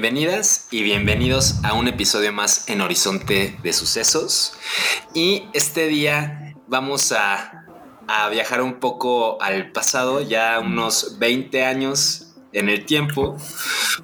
[0.00, 4.54] Bienvenidas y bienvenidos a un episodio más en Horizonte de Sucesos.
[5.12, 7.66] Y este día vamos a,
[8.30, 13.36] viajar un poco al pasado, ya unos 20 años en el tiempo,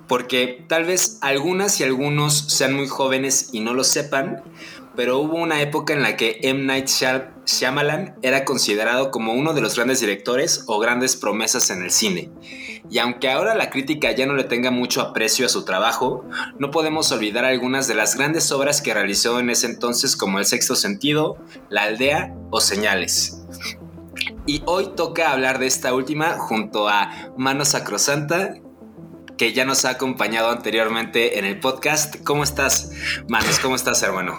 [0.07, 4.43] porque tal vez algunas y algunos sean muy jóvenes y no lo sepan,
[4.97, 6.65] pero hubo una época en la que M.
[6.65, 11.83] Night Shyam- Shyamalan era considerado como uno de los grandes directores o grandes promesas en
[11.83, 12.31] el cine.
[12.89, 16.25] Y aunque ahora la crítica ya no le tenga mucho aprecio a su trabajo,
[16.59, 20.47] no podemos olvidar algunas de las grandes obras que realizó en ese entonces como El
[20.47, 21.37] Sexto Sentido,
[21.69, 23.43] La Aldea o Señales.
[24.47, 28.55] Y hoy toca hablar de esta última junto a Mano Sacrosanta,
[29.37, 32.17] que ya nos ha acompañado anteriormente en el podcast.
[32.25, 32.91] ¿Cómo estás,
[33.29, 33.59] Manos?
[33.59, 34.37] ¿Cómo estás, hermano?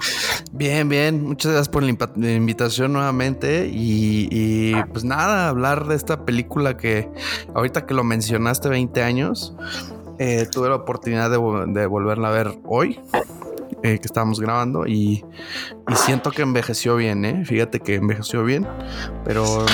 [0.51, 1.23] Bien, bien.
[1.23, 3.69] Muchas gracias por la invitación nuevamente.
[3.71, 7.09] Y, pues nada, hablar de esta película que
[7.53, 9.55] ahorita que lo mencionaste 20 años,
[10.19, 11.37] eh, tuve la oportunidad de
[11.87, 12.99] volverla a ver hoy.
[13.87, 15.23] Eh, que estábamos grabando y,
[15.95, 17.45] siento que envejeció bien, ¿eh?
[17.45, 18.67] Fíjate que envejeció bien,
[19.23, 19.65] pero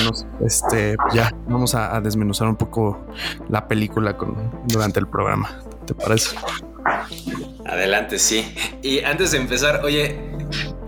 [0.44, 3.04] este, ya vamos a, a desmenuzar un poco
[3.48, 4.36] la película con,
[4.68, 5.50] durante el programa.
[5.86, 6.36] ¿Te parece?
[7.66, 8.54] Adelante, sí.
[8.82, 10.18] Y antes de empezar, oye,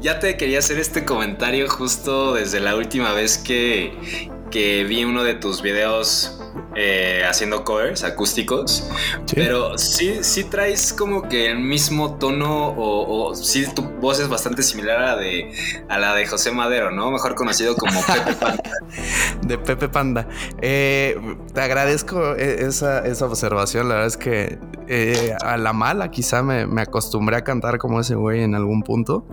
[0.01, 5.23] ya te quería hacer este comentario justo desde la última vez que, que vi uno
[5.25, 6.33] de tus videos
[6.79, 8.89] eh, haciendo covers acústicos.
[9.25, 9.35] Sí.
[9.35, 14.29] Pero sí, sí traes como que el mismo tono o, o sí tu voz es
[14.29, 15.51] bastante similar a la de,
[15.89, 17.11] a la de José Madero, ¿no?
[17.11, 18.57] Mejor conocido como Pepe Pan.
[19.43, 20.29] de Pepe Panda.
[20.61, 21.17] Eh,
[21.55, 23.89] te agradezco e- esa, esa observación.
[23.89, 28.01] La verdad es que eh, a la mala quizá me, me acostumbré a cantar como
[28.01, 29.27] ese güey en algún punto.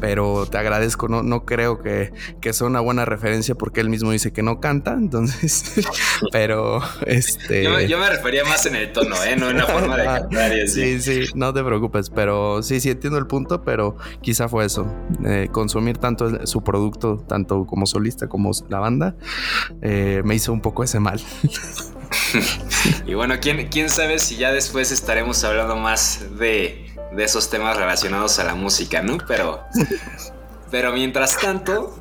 [0.00, 4.10] Pero te agradezco, no, no creo que, que sea una buena referencia porque él mismo
[4.12, 5.74] dice que no canta, entonces,
[6.32, 7.64] pero este...
[7.64, 9.36] Yo, me- yo me refería más en el tono, ¿eh?
[9.36, 10.98] No en la forma de cantar y así.
[10.98, 14.86] Sí, sí, no te preocupes, pero sí, sí entiendo el punto, pero quizá fue eso,
[15.24, 19.16] eh, consumir tanto su producto, tanto como solista como la banda,
[19.82, 21.20] eh, me hizo un poco ese mal.
[23.06, 27.76] Y bueno, ¿quién, quién sabe si ya después estaremos hablando más de, de esos temas
[27.76, 29.18] relacionados a la música, ¿no?
[29.26, 29.62] Pero,
[30.70, 31.98] pero mientras tanto,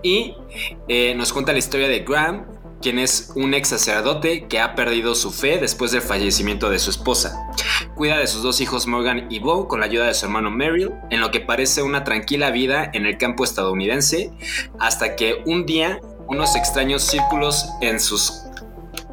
[0.02, 0.36] Y
[0.88, 2.46] eh, nos cuenta la historia de Graham,
[2.80, 6.88] quien es un ex sacerdote que ha perdido su fe después del fallecimiento de su
[6.88, 7.36] esposa.
[7.94, 10.92] Cuida de sus dos hijos Morgan y Bo con la ayuda de su hermano Merrill,
[11.10, 14.30] en lo que parece una tranquila vida en el campo estadounidense,
[14.78, 18.44] hasta que un día unos extraños círculos en sus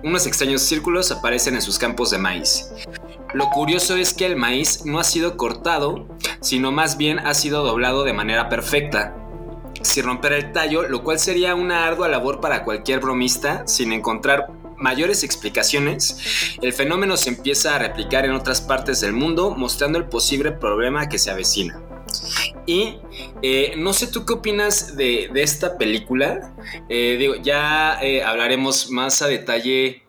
[0.08, 2.70] unos extraños círculos aparecen en sus campos de maíz.
[3.34, 6.08] Lo curioso es que el maíz no ha sido cortado,
[6.40, 9.16] sino más bien ha sido doblado de manera perfecta,
[9.82, 14.48] sin romper el tallo, lo cual sería una ardua labor para cualquier bromista sin encontrar
[14.78, 20.06] mayores explicaciones, el fenómeno se empieza a replicar en otras partes del mundo, mostrando el
[20.06, 21.82] posible problema que se avecina.
[22.66, 22.98] Y
[23.42, 26.54] eh, no sé tú qué opinas de, esta película.
[26.90, 30.04] Eh, ya eh, hablaremos más a detalle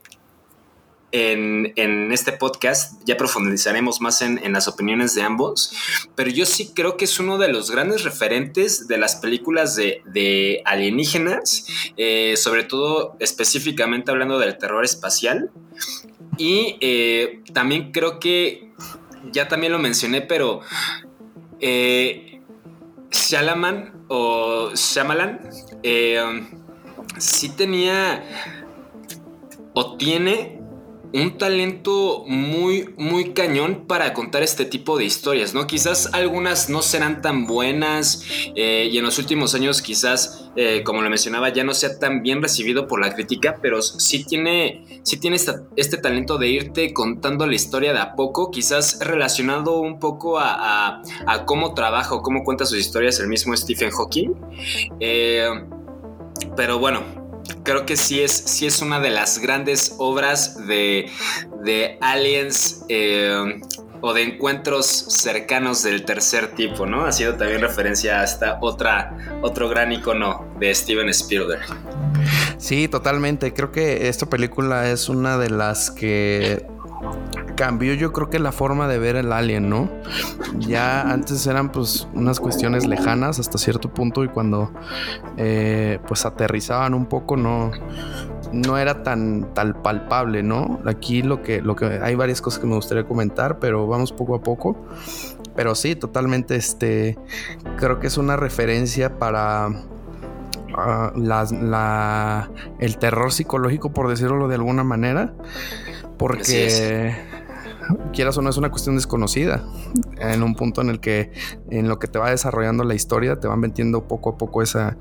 [1.13, 5.73] en, en, este podcast, ya profundizaremos más en, en, las opiniones de ambos,
[6.15, 10.03] pero yo sí creo que es uno de los grandes referentes de las películas de,
[10.05, 11.67] de alienígenas,
[12.37, 15.51] sobre todo específicamente hablando del terror espacial.
[16.37, 18.73] Y también creo que,
[19.33, 20.61] ya también lo mencioné, pero
[21.61, 22.41] eh,
[23.11, 25.41] Shalaman o Shyamalan
[25.83, 26.47] eh,
[27.19, 28.23] sí tenía
[29.75, 30.58] o tiene
[31.13, 35.67] un talento muy, muy cañón para contar este tipo de historias, ¿no?
[35.67, 38.25] Quizás algunas no serán tan buenas
[38.55, 42.23] eh, y en los últimos años quizás, eh, como lo mencionaba, ya no sea tan
[42.23, 45.39] bien recibido por la crítica, pero sí tiene, sí tiene
[45.77, 51.03] este talento de irte contando la historia de a poco, quizás relacionado un poco a,
[51.47, 54.35] cómo trabaja o cómo cuenta sus historias el mismo Stephen Hawking.
[55.01, 55.49] Eh,
[56.57, 57.18] pero bueno,
[57.63, 61.11] creo que sí es, sí es una de las grandes obras de,
[62.01, 63.61] aliens eh,
[64.01, 67.05] o de encuentros cercanos del tercer tipo, ¿no?
[67.05, 71.63] Ha sido también referencia a esta otra, otro gran icono de Steven Spielberg.
[72.59, 73.53] Sí, totalmente.
[73.53, 76.67] Creo que esta película es una de las que
[77.59, 79.91] cambió yo creo que la forma de ver el alien, ¿no?
[80.61, 84.71] Ya antes eran pues unas cuestiones lejanas hasta cierto punto y cuando
[85.37, 87.73] eh, pues aterrizaban un poco no,
[88.53, 90.79] no era tan, tan palpable, ¿no?
[90.87, 94.37] Aquí lo que, lo que hay varias cosas que me gustaría comentar, pero vamos poco
[94.37, 94.77] a poco.
[95.57, 97.19] Pero sí, totalmente, este,
[97.77, 99.69] creo que es una referencia para
[100.77, 105.35] ah, la, el terror psicológico, por decirlo de alguna manera,
[106.19, 107.17] porque
[108.13, 109.65] quieras o no, es una cuestión desconocida.
[110.19, 111.33] En un punto en el que,
[111.71, 114.97] en lo que te va desarrollando la historia, te van metiendo poco a poco esa,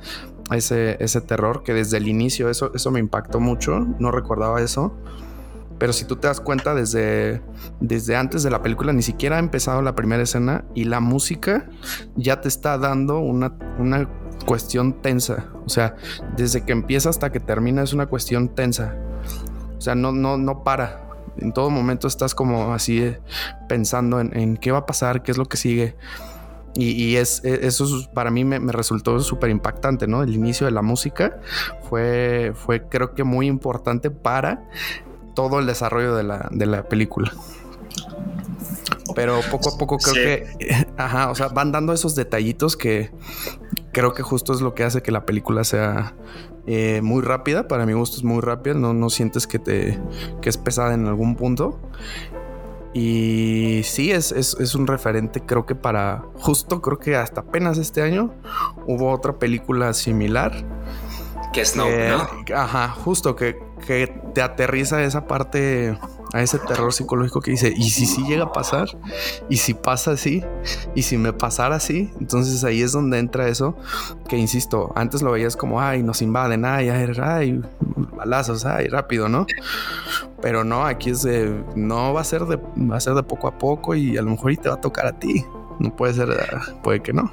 [0.51, 3.79] ese, ese terror que desde el inicio, eso, eso me impactó mucho.
[3.99, 4.93] No recordaba eso.
[5.77, 7.41] Pero si tú te das cuenta, desde,
[7.79, 11.69] desde antes de la película ni siquiera ha empezado la primera escena y la música
[12.15, 14.09] ya te está dando una, una
[14.45, 15.51] cuestión tensa.
[15.65, 15.95] O sea,
[16.35, 18.95] desde que empieza hasta que termina es una cuestión tensa.
[19.77, 21.06] O sea, no, no, no para
[21.39, 23.19] en todo momento estás como así eh,
[23.67, 25.95] pensando en, qué va a pasar, qué es lo que sigue.
[26.75, 30.21] Y, es, e, eso para mí me, resultó súper impactante, ¿no?
[30.21, 31.39] El inicio de la música
[31.89, 34.69] fue, fue creo que muy importante para
[35.33, 37.31] todo el desarrollo de la, de la película.
[39.15, 43.11] Pero poco a poco creo que, ajá, o sea, van dando esos detallitos que
[43.91, 46.15] creo que justo es lo que hace que la película sea
[46.65, 47.67] eh, muy rápida.
[47.67, 48.73] Para mi gusto es muy rápida.
[48.75, 49.99] No, no sientes que te
[50.41, 51.79] que es pesada en algún punto.
[52.93, 58.01] Y sí, es, es, un referente, creo que para justo, creo que hasta apenas este
[58.01, 58.33] año
[58.87, 60.65] hubo otra película similar.
[61.53, 61.85] Que es no,
[62.55, 65.97] Ajá, justo que, que te aterriza esa parte
[66.33, 68.89] a ese terror psicológico que dice, ¿y si sí llega a pasar?
[69.49, 70.43] ¿Y si pasa así?
[70.95, 72.11] ¿Y si me pasara así?
[72.19, 73.77] Entonces ahí es donde entra eso,
[74.27, 77.61] que insisto, antes lo veías como, ay, nos invaden, ay, ay,
[78.15, 79.45] balazos, ay, rápido, ¿no?
[80.41, 83.47] Pero no, aquí es de, no va a ser de, va a ser de poco
[83.47, 85.45] a poco y a lo mejor y te va a tocar a ti.
[85.79, 86.29] No puede ser,
[86.83, 87.31] puede que no.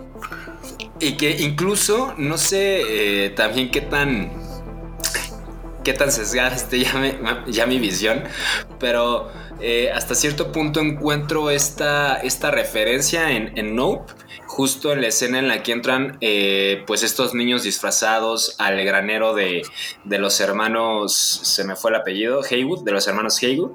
[1.01, 4.31] Y que incluso, no sé eh, también qué tan
[5.85, 6.85] qué tan sesgada esté
[7.47, 8.25] ya, mi visión,
[8.81, 14.13] pero eh, hasta cierto punto encuentro esta, esta referencia en, en, Nope,
[14.47, 19.35] justo en la escena en la que entran eh, pues estos niños disfrazados al granero
[19.35, 19.63] de,
[20.05, 23.73] de, los hermanos, se me fue el apellido, Haywood, de los hermanos Haywood,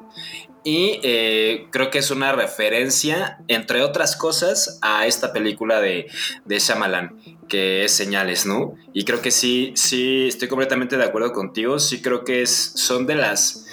[0.69, 6.05] y eh, creo que es una referencia, entre otras cosas, a esta película de,
[6.45, 8.75] de Shyamalan, que es Señales, ¿no?
[8.93, 11.79] Y creo que sí, sí, estoy completamente de acuerdo contigo.
[11.79, 13.65] Sí creo que es, son de las...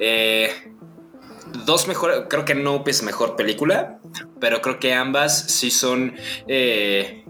[0.00, 0.50] Eh,
[1.64, 4.00] dos mejores, creo que no es mejor película,
[4.40, 6.16] pero creo que ambas sí son...
[6.48, 7.24] Eh,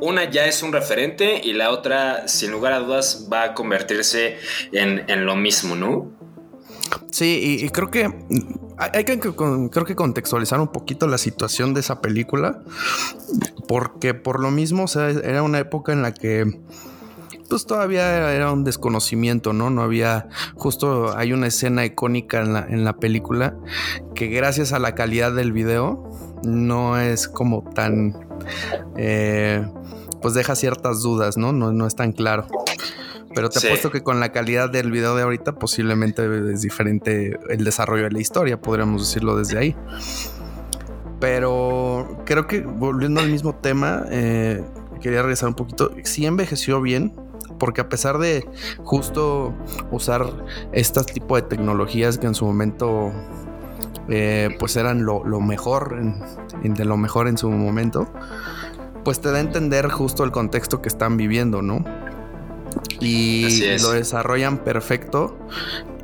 [0.00, 4.38] una ya es un referente y la otra, sin lugar a dudas, va a convertirse
[4.72, 6.19] en, en lo mismo, ¿no?
[7.20, 8.10] Sí, y, creo que
[8.78, 12.62] hay que creo que contextualizar un poquito la situación de esa película,
[13.68, 16.58] porque por lo mismo, o sea, era una época en la que
[17.50, 19.68] pues todavía era un desconocimiento, ¿no?
[19.68, 23.54] No había, justo hay una escena icónica en la, en la película
[24.14, 26.10] que gracias a la calidad del video
[26.42, 28.16] no es como tan,
[28.96, 29.62] eh,
[30.22, 31.52] pues deja ciertas dudas, ¿no?
[31.52, 32.46] No, no es tan claro.
[33.34, 37.64] Pero te apuesto que con la calidad del video de ahorita posiblemente es diferente el
[37.64, 39.76] desarrollo de la historia, podríamos decirlo desde ahí.
[41.20, 44.64] Pero creo que volviendo al mismo tema, eh,
[45.00, 45.92] quería regresar un poquito.
[46.04, 47.14] Sí envejeció bien,
[47.58, 48.44] porque a pesar de
[48.82, 49.54] justo
[49.90, 50.26] usar
[50.72, 53.12] este tipo de tecnologías que en su momento
[54.08, 56.02] eh, pues eran lo, mejor,
[56.62, 58.08] de lo mejor en su momento,
[59.04, 61.84] pues te da a entender justo el contexto que están viviendo, ¿no?
[63.00, 65.38] Y lo desarrollan perfecto.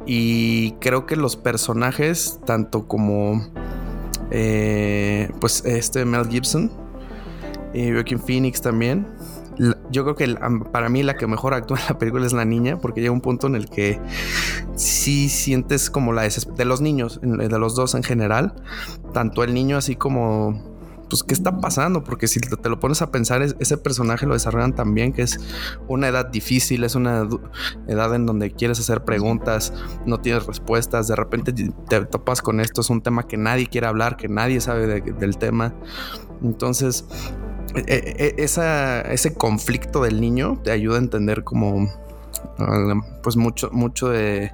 [0.06, 3.44] Y creo que los personajes, tanto como
[4.30, 6.70] eh, pues este Mel Gibson
[7.74, 9.06] y Joaquin Phoenix también.
[9.90, 10.36] Yo creo que
[10.70, 13.22] para mí la que mejor actúa en la película es la niña, porque llega un
[13.22, 13.98] punto en el que
[14.74, 18.54] sí sientes como la desesperación de los niños, de los dos en general,
[19.14, 20.75] tanto el niño así como
[21.08, 22.04] pues, ¿qué está pasando?
[22.04, 25.38] Porque si te lo pones a pensar, ese personaje lo desarrollan también, que es
[25.88, 27.28] una edad difícil, es una
[27.86, 29.72] edad en donde quieres hacer preguntas,
[30.04, 33.86] no tienes respuestas, de repente te topas con esto, es un tema que nadie quiere
[33.86, 35.74] hablar, que nadie sabe del tema.
[36.42, 37.04] Entonces,
[37.74, 41.88] e, e, e, ese conflicto del niño te ayuda a entender como
[43.22, 44.52] pues mucho, mucho de,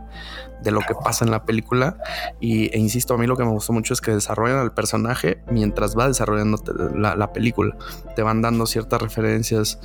[0.62, 1.96] de lo que pasa en la película.
[2.40, 5.42] Y, e insisto, a mí lo que me gustó mucho es que desarrollan al personaje
[5.50, 6.62] mientras va desarrollando
[6.96, 7.76] la, película.
[8.16, 9.78] Te van dando ciertas referencias,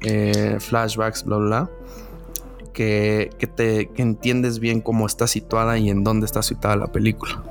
[0.00, 1.70] eh, flashbacks, bla, bla,
[2.72, 6.88] que, que te que entiendes bien cómo está situada y en dónde está situada la
[6.88, 7.42] película.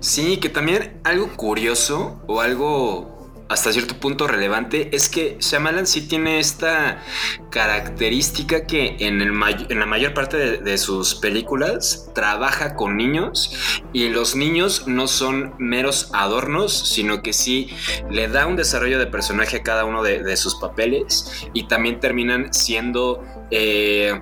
[0.00, 3.15] Sí, que también algo curioso o algo
[3.48, 7.02] hasta cierto punto relevante es que Shyamalan sí tiene esta
[7.50, 9.32] característica que en, el
[9.68, 15.54] en la mayor parte de, sus películas trabaja con niños y los niños no son
[15.58, 17.70] meros adornos, sino que sí
[18.10, 22.52] le da un desarrollo de personaje a cada uno de, sus papeles y también terminan
[22.52, 23.22] siendo...
[23.50, 24.20] Eh,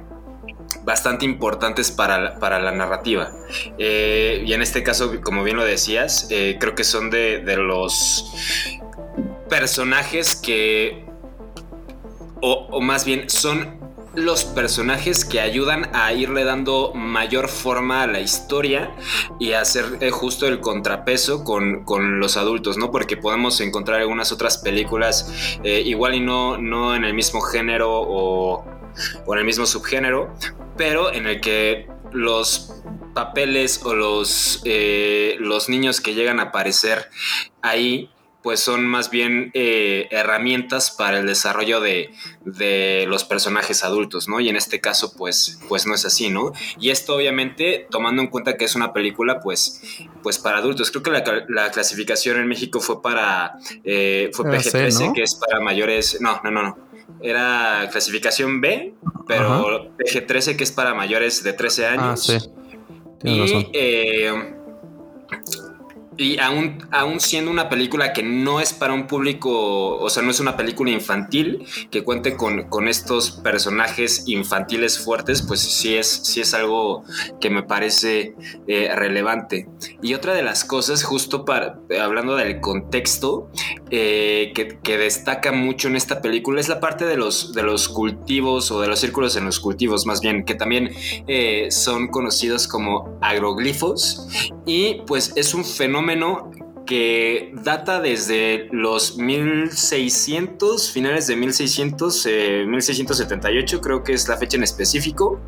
[0.83, 3.33] bastante importantes para, la narrativa.
[3.79, 7.57] Eh, y en este caso, como bien lo decías, eh, creo que son de, de
[7.57, 8.25] los
[9.49, 11.05] personajes que,
[12.41, 13.83] o, más bien, son
[14.15, 18.95] los personajes que ayudan a irle dando mayor forma a la historia
[19.41, 21.85] y a hacer eh, justo el contrapeso con,
[22.21, 22.93] los adultos, ¿no?
[22.93, 27.91] Porque podemos encontrar algunas otras películas, eh, igual y no, no en el mismo género
[27.91, 28.65] o,
[29.27, 30.33] o en el mismo subgénero,
[30.77, 32.83] pero en el que los
[33.15, 37.09] papeles o los, eh, los niños que llegan a aparecer
[37.63, 38.11] ahí
[38.45, 42.11] pues son más bien eh, herramientas para el desarrollo de,
[43.09, 44.39] los personajes adultos, ¿no?
[44.39, 46.53] Y en este caso, pues, pues no es así, ¿no?
[46.79, 49.81] Y esto obviamente tomando en cuenta que es una película, pues,
[50.23, 50.91] pues para adultos.
[50.91, 51.11] Creo que
[51.49, 56.51] la, clasificación en México fue para, eh, fue PG-13, que es para mayores, no, no,
[56.51, 56.79] no, no.
[57.23, 58.93] Era clasificación B,
[59.27, 62.29] pero PG-13, que es para mayores de 13 años.
[62.29, 62.51] Ah, sí.
[63.23, 63.69] y, razón.
[63.73, 64.55] Eh,
[66.17, 70.31] y aún, aún siendo una película que no es para un público, o sea, no
[70.31, 76.41] es una película infantil que cuente con, estos personajes infantiles fuertes, pues sí es, sí
[76.43, 77.05] es algo
[77.41, 78.35] que me parece
[78.69, 79.69] eh, relevante.
[80.03, 83.51] Y otra de las cosas, justo para, hablando del contexto,
[83.91, 88.71] eh, que, destaca mucho en esta película es la parte de los, de los cultivos
[88.71, 90.91] o de los círculos en los cultivos, más bien, que también
[91.27, 94.29] eh, son conocidos como agroglifos.
[94.67, 96.51] Y pues es un fenómeno fenómeno
[96.87, 102.27] que data desde los 1600, finales de 1600,
[102.67, 105.41] 1678 eh, creo que es la fecha en específico.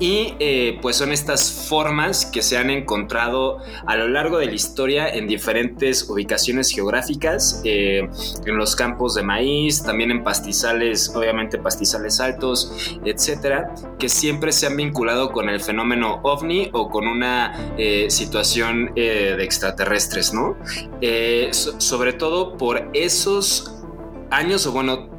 [0.00, 4.52] Y eh, pues son estas formas que se han encontrado a lo largo de la
[4.52, 8.08] historia en diferentes ubicaciones geográficas, eh,
[8.46, 12.72] en los campos de maíz, también en pastizales, obviamente pastizales altos,
[13.04, 17.54] etcétera, que siempre se han vinculado con el fenómeno ovni o con una
[18.08, 20.56] situación de extraterrestres, ¿no?
[21.00, 23.74] Eh, sobre todo por esos
[24.30, 25.17] años, o bueno,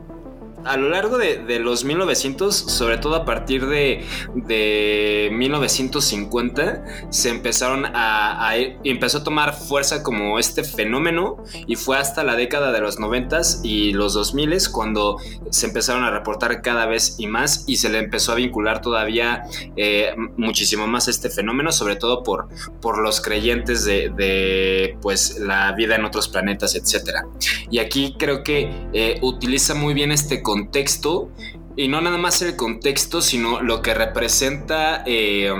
[0.66, 8.54] a lo largo de, los 1900, sobre todo a partir de, 1950, se empezaron a,
[8.84, 13.42] empezó a tomar fuerza como este fenómeno y fue hasta la década de los 90
[13.63, 15.18] y los 2000 cuando
[15.51, 19.44] se empezaron a reportar cada vez y más y se le empezó a vincular todavía
[19.75, 22.48] eh, muchísimo más este fenómeno, sobre todo por,
[22.82, 27.25] por los creyentes de, pues la vida en otros planetas, etcétera.
[27.70, 31.29] Y aquí creo que eh, utiliza muy bien este contexto
[31.77, 35.53] y no nada más el contexto, sino lo que representa eh,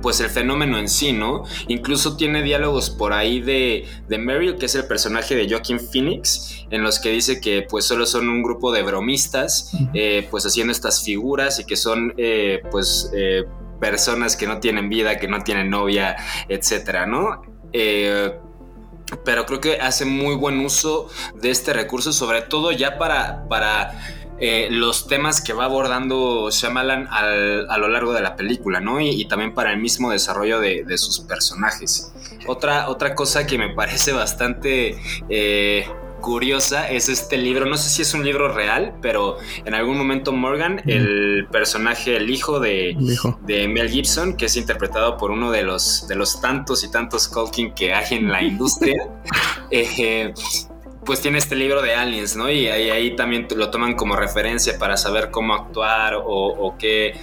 [0.00, 1.42] pues el fenómeno en sí, ¿no?
[1.68, 6.64] Incluso tiene diálogos por ahí de, de Meryl, que es el personaje de Joaquin Phoenix,
[6.70, 10.72] en los que dice que pues solo son un grupo de bromistas, eh, pues haciendo
[10.72, 13.10] estas figuras y que son eh, pues
[13.80, 16.16] personas que no tienen vida, que no tienen novia,
[16.48, 17.42] etcétera, ¿no?
[19.24, 23.92] Pero creo que hace muy buen uso de este recurso, sobre todo ya para, para
[24.42, 28.98] eh, los temas que va abordando Shyamalan a lo largo de la película, ¿no?
[28.98, 32.10] Y, también para el mismo desarrollo de, sus personajes.
[32.46, 34.98] Otra, otra cosa que me parece bastante...
[35.28, 35.86] Eh,
[36.20, 37.66] curiosa es este libro.
[37.66, 42.30] No sé si es un libro real, pero en algún momento Morgan, el personaje, el
[42.30, 42.96] hijo de,
[43.46, 47.28] de Mel Gibson, que es interpretado por uno de los, de los tantos y tantos
[47.28, 49.08] Colkin que hay en la industria,
[49.70, 50.32] eh,
[51.04, 52.50] pues tiene este libro de aliens, ¿no?
[52.50, 57.18] Y ahí, ahí, también lo toman como referencia para saber cómo actuar o, qué,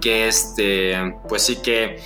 [0.00, 1.98] qué este, pues sí que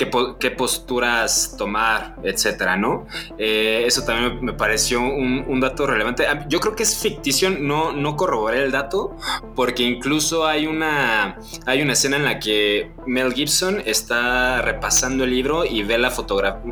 [0.00, 3.06] qué, po- qué posturas tomar, etcétera, ¿no?
[3.36, 6.26] Eh, eso también me pareció un, un dato relevante.
[6.48, 9.14] Yo creo que es ficticio, no, no corroboré el dato,
[9.54, 15.30] porque incluso hay una, hay una escena en la que Mel Gibson está repasando el
[15.30, 16.08] libro y ve la,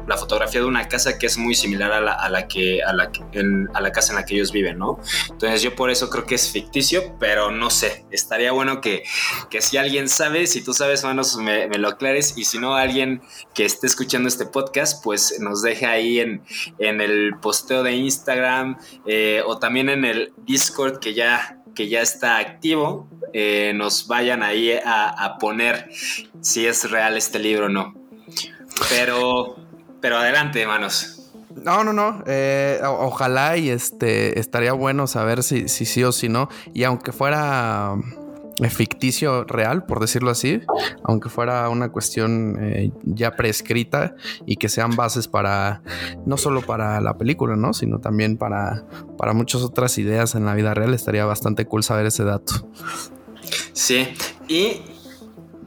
[0.07, 2.95] la fotografía de una casa que es muy similar a la, a la que, a
[2.95, 4.99] la, que- en- a la casa en la que ellos viven, ¿no?
[5.29, 9.03] Entonces yo por eso creo que es ficticio, pero no sé, estaría bueno que,
[9.51, 12.75] que si alguien sabe, si tú sabes, manos, me, me lo aclares y si no,
[12.75, 13.18] alguien
[13.55, 16.43] que esté escuchando este podcast, pues nos deje ahí en,
[16.79, 22.01] en el posteo de Instagram eh, o también en el Discord que ya, que ya
[22.01, 25.91] está activo, eh, nos vayan ahí a, a poner
[26.41, 27.95] si es real este libro o no.
[28.91, 29.57] Pero,
[30.01, 31.15] pero adelante, manos.
[31.65, 32.23] No, no, no.
[32.27, 36.49] eh, ojalá y este estaría bueno saber si, si sí o si no.
[36.73, 37.97] Y aunque fuera
[38.71, 40.61] ficticio real, por decirlo así,
[41.05, 44.15] aunque fuera una cuestión eh, ya prescrita
[44.47, 45.83] y que sean bases para
[46.27, 47.73] no solo para la película, ¿no?
[47.73, 48.85] Sino también para,
[49.17, 52.69] para muchas otras ideas en la vida real, estaría bastante cool saber ese dato.
[53.73, 54.09] Sí,
[54.49, 54.83] y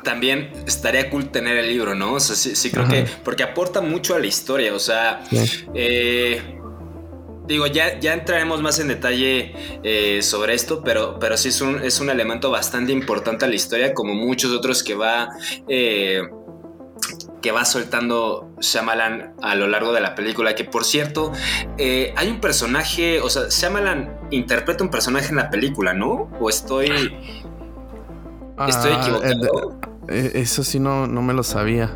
[0.04, 2.14] también estaría cool tener el libro, ¿no?
[2.14, 2.94] O sea, sí, sí creo Ajá.
[2.94, 5.66] que, porque aporta mucho a la historia, o sea, Sí.
[5.76, 6.58] eh,
[7.51, 9.53] digo, ya, ya entraremos más en detalle
[9.84, 13.55] eh, sobre esto, pero, pero sí es un, es un elemento bastante importante a la
[13.55, 15.29] historia, como muchos otros que va...
[15.67, 16.22] eh,
[17.41, 21.31] que va soltando Shyamalan a lo largo de la película, que por cierto,
[21.79, 26.29] eh, hay un personaje, o sea, Shyamalan interpreta un personaje en la película, ¿no?
[26.39, 26.89] O estoy...
[28.67, 29.79] Estoy Ah, equivocado.
[30.08, 31.89] eh, eso sí no, no me lo sabía.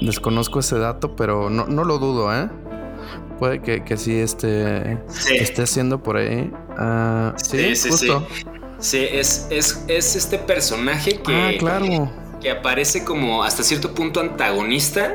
[0.00, 2.48] Desconozco ese dato, pero no, no lo dudo, ¿eh?
[3.42, 5.34] Puede que, que sí esté, Sí.
[5.36, 6.48] esté haciendo por ahí.
[6.78, 8.24] Ah, sí, Sí, sí, justo.
[8.78, 12.08] Sí, es, es, es este personaje que, Ah, claro.
[12.40, 15.14] que aparece como hasta cierto punto antagonista,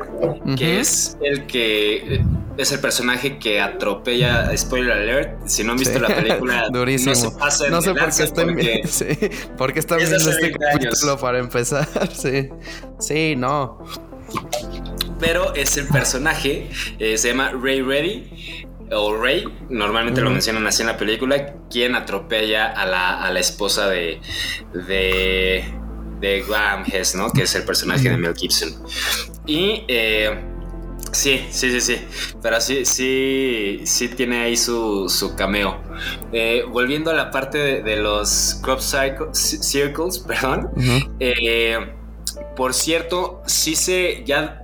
[0.57, 2.21] que es el que
[2.57, 5.99] es el personaje que atropella, spoiler alert, si no han visto Sí.
[6.01, 7.13] la película, Durísimo.
[7.13, 9.05] no se pasen No sé por qué están porque- sí,
[9.57, 10.83] porque están viendo este 20 años.
[10.83, 11.87] capítulo para empezar.
[12.13, 12.49] Sí.
[12.99, 13.79] Sí, no.
[15.19, 16.69] Pero es el personaje,
[16.99, 18.65] eh, se llama Ray Reddy.
[18.89, 23.39] O Ray, normalmente lo mencionan así en la película, quien atropella a la, a la
[23.41, 24.21] esposa de,
[24.87, 25.65] de,
[26.21, 27.29] de Graham Hess, ¿no?
[27.31, 28.69] Que es el personaje de Mel Gibson.
[29.45, 30.39] Y eh,
[31.11, 31.97] sí, sí, sí, sí.
[32.41, 35.81] Pero sí, sí, sí tiene ahí su, su cameo.
[36.31, 40.69] Eh, volviendo a la parte de, de los crop circle- circles, perdón.
[41.19, 41.77] Eh,
[42.55, 44.61] por cierto, sí se ya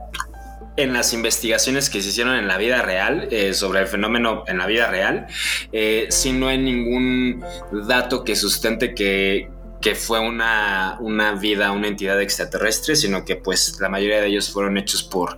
[0.75, 4.57] en las investigaciones que se hicieron en la vida real eh, sobre el fenómeno en
[4.57, 5.27] la vida real,
[5.71, 7.43] eh, sí no hay ningún
[7.87, 9.49] dato que sustente que,
[9.81, 14.49] que fue una, una vida, una entidad extraterrestre, sino que pues la mayoría de ellos
[14.49, 15.37] fueron hechos por,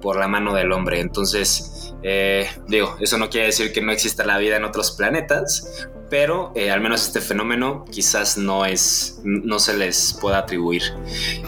[0.00, 1.00] por la mano del hombre.
[1.00, 5.88] Entonces, eh, digo, eso no quiere decir que no exista la vida en otros planetas,
[6.10, 10.82] pero eh, al menos este fenómeno quizás no es, no se les pueda atribuir.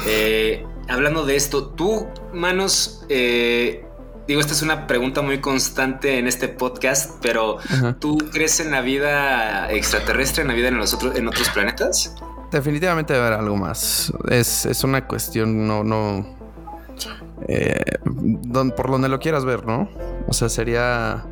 [0.06, 3.84] Eh, hablando de esto, tú, Manos, eh,
[4.28, 7.96] digo, esta es una pregunta muy constante en este podcast, pero Ajá.
[7.98, 12.14] ¿tú crees en la vida extraterrestre, en la vida en, los otros, en otros planetas?
[12.52, 14.12] Definitivamente debe haber algo más.
[14.28, 16.26] Es, es una cuestión, no, no.
[18.42, 19.88] don- por donde lo quieras ver, ¿no?
[20.28, 21.24] O sea, sería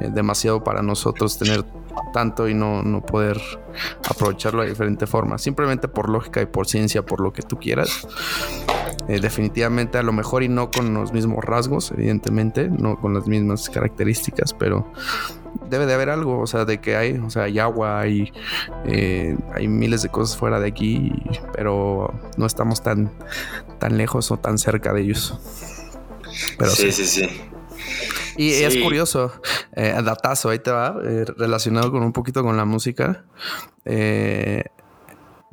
[0.00, 1.64] eh, demasiado para nosotros tener
[2.12, 3.40] tanto y no, no poder
[4.08, 5.38] aprovecharlo de diferente forma.
[5.38, 8.06] Simplemente por lógica y por ciencia, por lo que tú quieras.
[9.08, 13.26] Eh, definitivamente, a lo mejor y no con los mismos rasgos, evidentemente, no con las
[13.26, 14.92] mismas características, pero
[15.70, 18.32] debe de haber algo, o sea, de que hay, o sea, hay agua, hay,
[18.84, 21.12] eh, hay miles de cosas fuera de aquí,
[21.54, 23.10] pero no estamos tan,
[23.78, 25.38] tan lejos o tan cerca de ellos.
[26.58, 26.92] Pero sí.
[26.92, 27.40] sí, sí, sí.
[28.38, 28.64] Y Sí.
[28.64, 29.32] es curioso,
[29.74, 33.24] eh, datazo, ahí te va, eh, relacionado con un poquito con la música.
[33.84, 34.64] Eh,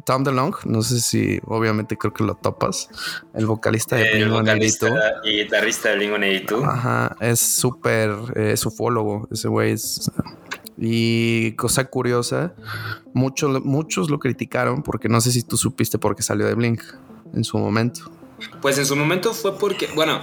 [0.05, 2.89] Tom DeLonge, no sé si obviamente creo que lo topas,
[3.33, 4.39] el vocalista de El Blink-182.
[4.39, 4.87] vocalista
[5.23, 6.63] y guitarrista de Blink-182.
[6.63, 10.11] Ajá, es súper eh, es ufólogo, ese güey es...
[10.77, 12.53] Y cosa curiosa,
[13.13, 16.83] muchos, muchos lo criticaron porque no sé si tú supiste por qué salió de Blink
[17.33, 18.11] en su momento.
[18.61, 20.19] Pues en su momento fue porque, bueno,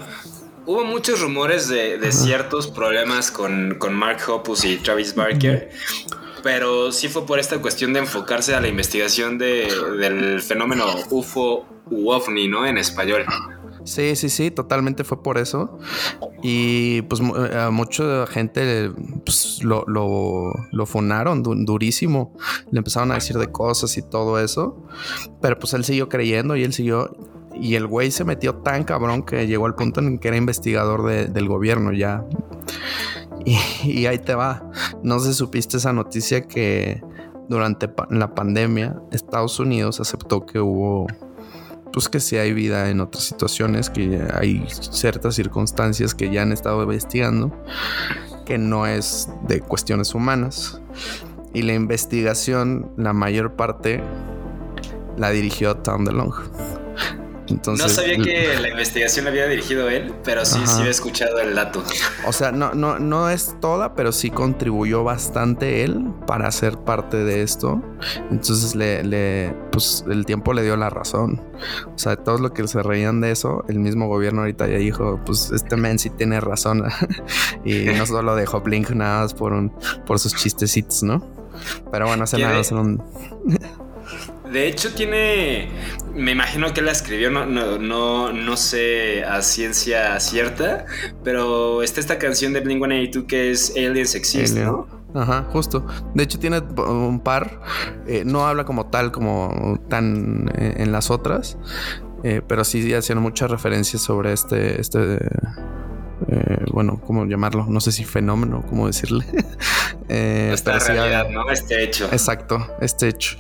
[0.67, 5.71] hubo muchos rumores de, de ciertos problemas con, con Mark Hoppus y Travis Barker,
[6.43, 11.67] pero sí fue por esta cuestión de enfocarse a la investigación de- del fenómeno UFO
[11.91, 12.67] u OVNI, ¿no?
[12.67, 13.25] En español.
[13.85, 15.79] Sí, sí, sí, totalmente fue por eso.
[16.41, 18.93] Y pues eh, a mucha gente
[19.25, 22.33] pues, lo, lo, lo funaron du- durísimo.
[22.71, 24.85] Le empezaron a decir de cosas y todo eso.
[25.41, 27.11] Pero pues él siguió creyendo y él siguió.
[27.55, 31.07] Y el güey se metió tan cabrón que llegó al punto en que era investigador
[31.07, 32.25] de- del gobierno ya.
[33.45, 34.71] Y, ahí te va.
[35.03, 37.03] No sé si supiste esa noticia que
[37.49, 41.07] durante la pandemia Estados Unidos aceptó que hubo,
[41.93, 46.53] pues que sí hay vida en otras situaciones, que hay ciertas circunstancias que ya han
[46.53, 47.53] estado investigando,
[48.47, 50.81] que no es de cuestiones humanas.
[51.53, 54.03] Y la investigación, la mayor parte,
[55.17, 56.43] la dirigió Tom DeLonge.
[57.49, 60.67] Entonces, no sabía que la investigación la había dirigido él, pero sí, Ajá.
[60.67, 61.83] sí había escuchado el dato.
[62.27, 67.19] O sea, no, no, no es toda, pero sí contribuyó bastante él para ser parte
[67.25, 67.83] de esto.
[68.31, 71.43] Entonces le, le, pues el tiempo le dio la razón.
[71.95, 75.21] O sea, todos los que se reían de eso, el mismo gobierno ahorita ya dijo,
[75.27, 76.85] pues este men sí tiene razón.
[77.65, 79.73] y no solo dejó Blink nada más por un,
[80.07, 81.27] por sus chistecitos, ¿no?
[81.91, 83.03] Pero bueno, ¿Qué nada un-
[84.53, 85.69] De hecho, tiene.
[86.15, 90.85] Me imagino que la escribió, no, no, no, no sé a ciencia cierta,
[91.25, 94.67] pero está esta canción de Blink 182 que es Aliens Exist, Alien.
[94.67, 94.87] ¿no?
[95.15, 95.87] Ajá, justo.
[96.15, 97.61] De hecho, tiene un par.
[98.07, 101.57] eh, no habla como tal, como tan eh, en las otras.
[102.23, 104.81] eh, pero sí hacían muchas referencias sobre este.
[104.81, 105.19] este
[106.33, 107.67] eh, bueno, ¿cómo llamarlo?
[107.69, 109.25] No sé si fenómeno, ¿cómo decirle?
[110.09, 111.49] Eh, Esta sí realidad, ¿no?
[111.51, 112.07] Este hecho.
[112.13, 113.37] Exacto, este hecho.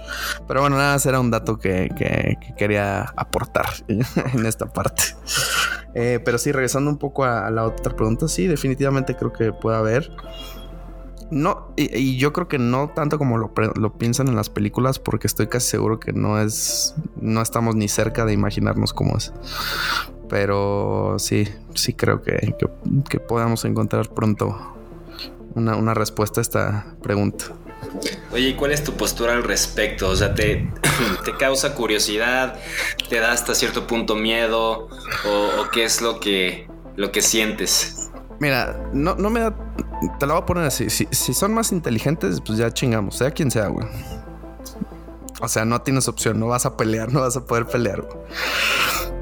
[0.46, 5.02] Pero bueno, nada, más era un dato que, que- que quería aportar en esta parte.
[5.94, 9.52] Eh, pero sí, regresando un poco a, a la otra pregunta, sí, definitivamente creo que
[9.52, 10.10] puede haber.
[11.30, 14.98] No, y, y yo creo que no tanto como lo, lo piensan en las películas,
[14.98, 19.32] porque estoy casi seguro que no es, no estamos ni cerca de imaginarnos cómo es.
[20.32, 22.66] Pero sí, sí creo que, que,
[23.06, 24.56] que podamos encontrar pronto
[25.54, 27.52] una, una respuesta a esta pregunta.
[28.32, 30.08] Oye, ¿y cuál es tu postura al respecto?
[30.08, 30.72] O sea, ¿te,
[31.22, 32.58] te causa curiosidad?
[33.10, 34.88] ¿Te da hasta cierto punto miedo?
[35.26, 36.66] ¿O, o qué es lo que,
[36.96, 38.08] lo que sientes?
[38.40, 39.54] Mira, no, no me da.
[40.18, 40.88] Te la voy a poner así.
[40.88, 43.86] Si, si son más inteligentes, pues ya chingamos, sea quien sea, güey.
[45.42, 48.00] O sea, no tienes opción, no vas a pelear, no vas a poder pelear.
[48.02, 48.16] güey.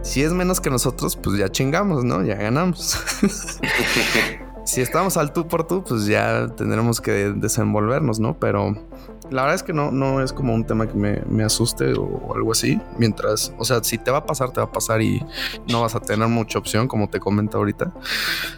[0.02, 2.22] Si es menos que nosotros, pues ya chingamos, ¿no?
[2.22, 2.98] Ya ganamos.
[4.64, 8.38] si estamos al tú por tú, pues ya tendremos que desenvolvernos, ¿no?
[8.38, 8.76] Pero
[9.30, 12.34] la verdad es que no, no es como un tema que me, me asuste o
[12.34, 12.80] algo así.
[12.98, 15.24] Mientras, o sea, si te va a pasar, te va a pasar y
[15.68, 17.92] no vas a tener mucha opción, como te comento ahorita.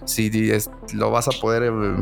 [0.04, 1.94] Si es- lo vas a poder eh,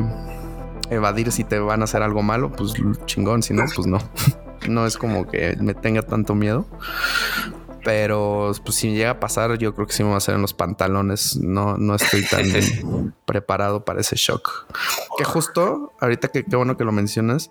[0.91, 2.73] evadir si te van a hacer algo malo, pues
[3.05, 3.41] chingón.
[3.41, 3.97] Si no, pues no.
[4.69, 6.67] No es como que me tenga tanto miedo.
[7.83, 10.41] Pero pues si llega a pasar, yo creo que sí me va a hacer en
[10.43, 11.35] los pantalones.
[11.37, 12.43] No, no estoy tan
[13.25, 14.67] preparado para ese shock.
[15.17, 17.49] Que justo, ahorita que qué bueno que lo mencionas,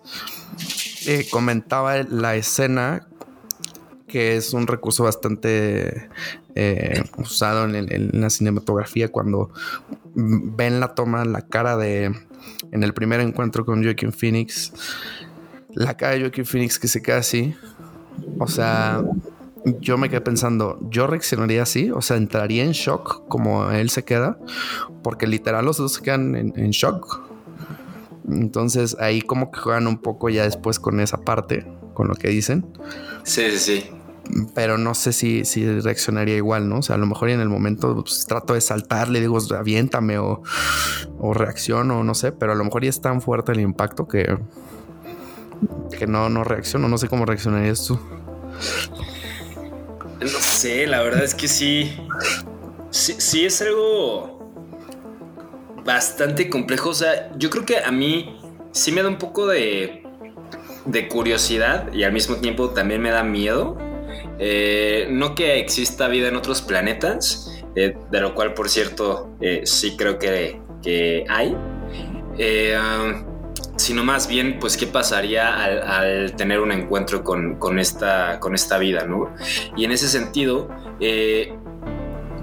[1.06, 3.08] eh, comentaba la escena
[4.06, 6.08] que es un recurso bastante
[6.54, 9.50] eh, usado en, el- en la cinematografía cuando
[10.14, 12.14] ven la toma, la cara de
[12.72, 14.72] en el primer encuentro con Joaquin Phoenix,
[15.74, 17.54] la cara de Joaquin Phoenix que se queda así.
[18.38, 19.02] O sea,
[19.80, 24.04] yo me quedé pensando, yo reaccionaría así, o sea, entraría en shock como él se
[24.04, 24.38] queda,
[25.02, 27.22] porque literal los dos se quedan en, en shock.
[28.28, 32.28] Entonces ahí como que juegan un poco ya después con esa parte, con lo que
[32.28, 32.64] dicen,
[33.24, 33.90] Sí, sí, sí.
[34.54, 36.78] Pero no sé si, si reaccionaría igual, ¿no?
[36.78, 40.18] O sea, a lo mejor en el momento pues, trato de saltar, le digo, aviéntame
[40.18, 40.42] o,
[41.18, 44.38] o reacciono, no sé, pero a lo mejor ya es tan fuerte el impacto que,
[45.96, 47.98] que no, no reacciono, no sé cómo reaccionarías tú.
[50.20, 51.96] No sé, la verdad es que sí.
[52.90, 54.52] Sí, sí es algo
[55.84, 56.90] bastante complejo.
[56.90, 58.38] O sea, yo creo que a mí
[58.72, 60.02] sí me da un poco de,
[60.84, 63.78] de curiosidad y al mismo tiempo también me da miedo.
[64.42, 69.60] Eh, no que exista vida en otros planetas, eh, de lo cual, por cierto, eh,
[69.64, 71.54] sí creo que, que hay.
[72.74, 73.22] Ah,
[73.76, 78.54] sino más bien, pues, qué pasaría al, al tener un encuentro con, con esta, con
[78.54, 79.34] esta vida, ¿no?
[79.76, 80.68] Y en ese sentido,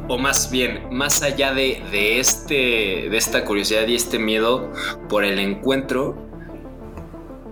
[0.08, 4.72] o más bien, más allá de, de este, de esta curiosidad y este miedo
[5.10, 6.27] por el encuentro,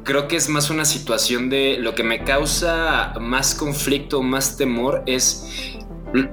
[0.06, 5.04] creo que es más una situación de lo que me causa más conflicto, más temor
[5.08, 5.46] es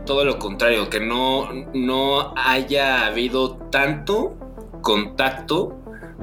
[0.07, 4.37] todo lo contrario, que no, no haya habido tanto
[4.83, 5.79] contacto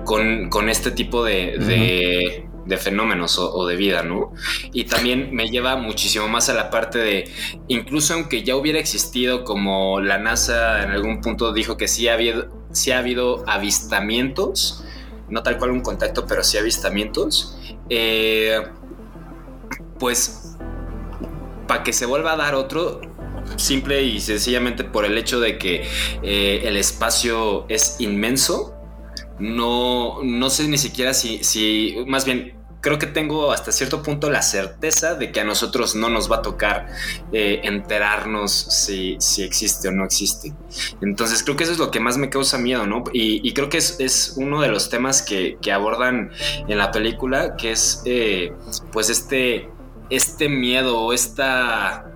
[0.05, 4.31] con, con este tipo de, de- de fenómenos o, o de vida, ¿no?
[4.73, 7.31] Y también me lleva muchísimo más a la parte de,
[7.67, 12.13] incluso aunque ya hubiera existido, como la NASA en algún punto dijo que sí ha
[12.13, 14.83] habido, sí ha habido avistamientos,
[15.29, 17.57] no tal cual un contacto, pero sí avistamientos,
[17.89, 18.61] eh,
[19.97, 20.55] pues
[21.67, 23.01] para que se vuelva a dar otro,
[23.57, 25.87] simple y sencillamente por el hecho de que
[26.23, 28.75] eh, el espacio es inmenso.
[29.39, 34.29] No, no sé ni siquiera si, si, más bien, creo que tengo hasta cierto punto
[34.29, 36.87] la certeza de que a nosotros no nos va a tocar
[37.31, 40.53] eh, enterarnos si, si, existe o no existe.
[41.01, 43.03] Entonces creo que eso es lo que más me causa miedo, ¿no?
[43.13, 46.31] Y, creo que es, es, uno de los temas que, que, abordan
[46.67, 48.53] en la película, que es eh,
[48.91, 49.69] pues este,
[50.09, 52.11] este miedo o esta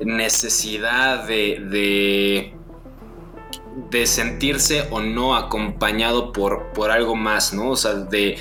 [0.00, 2.54] necesidad de
[3.90, 7.70] de sentirse o no acompañado por, por algo más, ¿no?
[7.70, 8.38] O sea, de,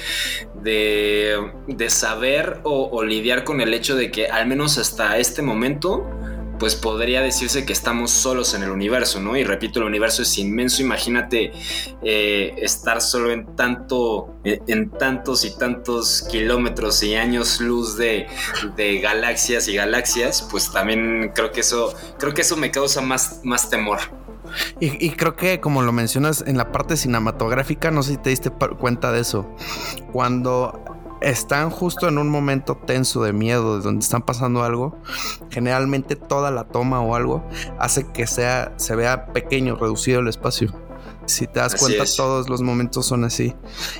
[0.61, 6.07] de, saber o, lidiar con el hecho de que al menos hasta este momento,
[6.59, 9.35] pues podría decirse que estamos solos en el universo, ¿no?
[9.35, 11.51] Y repito, el universo es inmenso, imagínate
[12.03, 18.27] eh, estar solo en tanto, en tantos y tantos kilómetros y años luz de,
[18.77, 23.41] de, galaxias y galaxias, pues también creo que eso, creo que eso me causa más,
[23.43, 24.22] más temor.
[24.79, 28.29] Y, y, creo que como lo mencionas en la parte cinematográfica, no sé si te
[28.29, 29.47] diste cuenta de eso.
[30.11, 30.83] Cuando
[31.23, 34.97] están justo en un momento tenso de miedo, de donde están pasando algo,
[35.49, 37.43] generalmente toda la toma o algo
[37.79, 40.73] hace que sea, se vea pequeño, reducido el espacio.
[41.25, 42.15] Si te das así cuenta, es.
[42.15, 43.55] todos los momentos son así.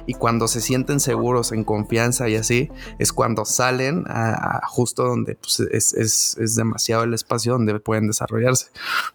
[0.05, 5.03] Y cuando se sienten seguros, en confianza y así, es cuando salen a, a justo
[5.03, 8.67] donde pues, es, es, es, demasiado el espacio donde pueden desarrollarse.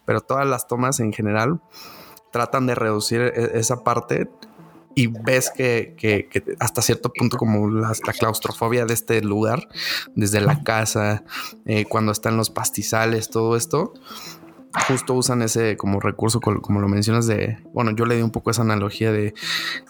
[0.05, 1.61] Pero todas las tomas en general
[2.31, 4.29] tratan de reducir esa parte
[4.95, 9.69] y ves que, que, que, hasta cierto punto como la, la, claustrofobia de este lugar,
[10.15, 11.23] desde la casa,
[11.65, 13.93] eh, cuando están los pastizales, todo esto,
[14.87, 18.51] justo usan ese como recurso, como lo mencionas de, bueno, yo le di un poco
[18.51, 19.33] esa analogía de,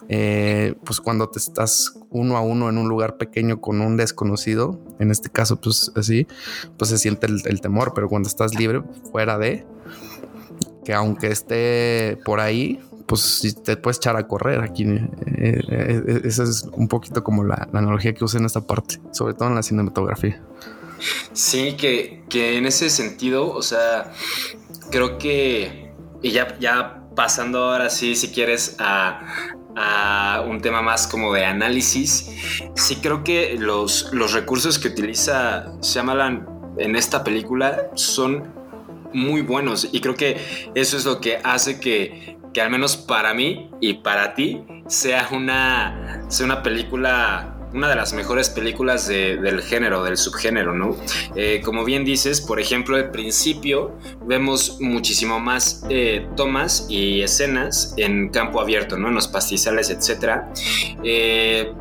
[0.08, 4.80] eh, pues cuando te estás uno a uno en un lugar pequeño con un desconocido,
[4.98, 6.26] en este caso, pues así,
[6.78, 9.66] pues se siente el, temor, pero cuando estás libre, fuera de,
[10.84, 14.84] que aunque esté por ahí, pues te puedes echar a correr aquí.
[14.84, 19.00] Eh, eh, esa es un poquito como la, la, analogía que usa en esta parte,
[19.10, 20.40] sobre todo en la cinematografía.
[21.32, 24.12] Sí, que, que en ese sentido, o sea,
[24.90, 29.20] creo que, y ya, ya pasando ahora sí, si quieres, a,
[29.76, 32.30] a un tema más como de análisis,
[32.74, 36.46] sí creo que los, los recursos que utiliza Shyamalan
[36.78, 38.52] en esta película son
[39.12, 43.34] muy buenos y creo que eso es lo que hace que, que al menos para
[43.34, 49.36] mí y para ti sea una, sea una película una de las mejores películas de,
[49.36, 50.96] del género, del subgénero, ¿no?
[51.36, 53.92] Eh, como bien dices, por ejemplo, al principio
[54.24, 59.08] vemos muchísimo más eh, tomas y escenas en campo abierto, ¿no?
[59.08, 60.42] En los pastizales, etc.
[61.04, 61.72] Eh,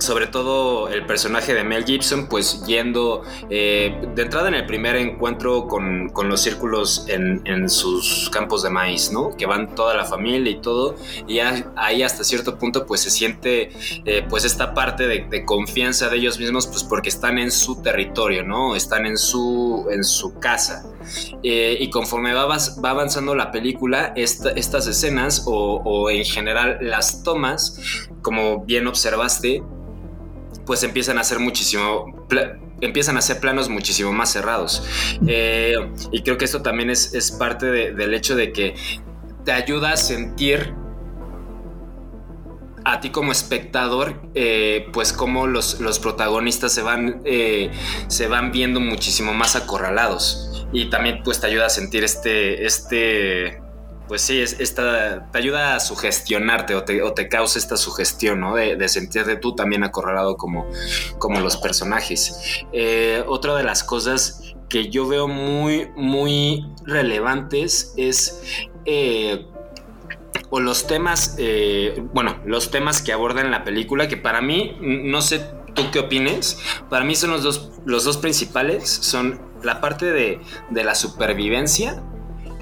[0.00, 4.96] sobre todo el personaje de Mel Gibson, pues yendo eh, de entrada en el primer
[4.96, 9.36] encuentro con, con los círculos en, en, sus campos de maíz, ¿no?
[9.36, 10.96] Que van toda la familia y todo,
[11.28, 13.70] y ahí hasta cierto punto pues se siente
[14.06, 17.82] eh, pues esta parte de, de, confianza de ellos mismos, pues porque están en su
[17.82, 18.74] territorio, ¿no?
[18.74, 20.84] Están en su, en su casa.
[21.42, 27.22] Eh, y conforme va, va, avanzando la película, esta, estas escenas o en general las
[27.22, 29.62] tomas, como bien observaste,
[30.66, 32.26] pues empiezan a ser muchísimo,
[32.80, 34.82] empiezan a ser planos muchísimo más cerrados.
[35.26, 35.74] Eh,
[36.12, 38.74] y creo que esto también es, es parte de, del hecho de que
[39.44, 40.74] te ayuda a sentir
[42.84, 47.70] a ti como espectador, eh, pues como los, los, protagonistas se van, eh,
[48.08, 50.66] se van viendo muchísimo más acorralados.
[50.72, 53.60] Y también pues te ayuda a sentir este, este,
[54.10, 58.56] pues sí, es, esta, te ayuda a sugestionarte o te, causa esta sugestión, ¿no?
[58.56, 60.66] De, de, sentirte tú también acorralado como,
[61.20, 62.64] como los personajes.
[62.72, 68.42] Eh, otra de las cosas que yo veo muy, muy relevantes es...
[68.84, 69.46] Eh,
[70.48, 75.22] o los temas, eh, bueno, los temas que abordan la película, que para mí, no
[75.22, 75.46] sé
[75.76, 80.40] tú qué opines, para mí son los dos, los dos principales, son la parte de,
[80.70, 82.02] de la supervivencia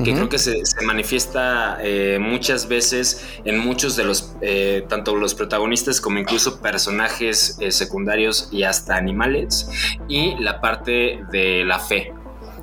[0.04, 0.16] que uh -huh.
[0.16, 5.34] creo que se, se manifiesta eh, muchas veces en muchos de los, eh, tanto los
[5.34, 9.68] protagonistas como incluso personajes eh, secundarios y hasta animales,
[10.08, 12.12] y la parte de la fe,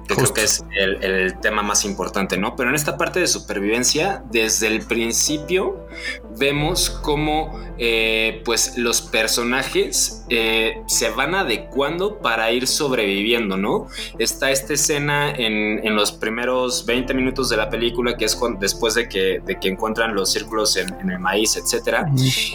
[0.08, 0.34] que Justo.
[0.34, 2.56] creo que es el, el, tema más importante, ¿no?
[2.56, 5.88] Pero en esta parte de supervivencia, desde el principio,
[6.38, 13.88] vemos cómo eh, pues los personajes eh, se van adecuando para ir sobreviviendo, ¿no?
[14.20, 18.60] Está esta escena en, en los primeros 20 minutos de la película, que es con-
[18.60, 22.10] después de que, de que encuentran los círculos en, en el maíz, etcétera,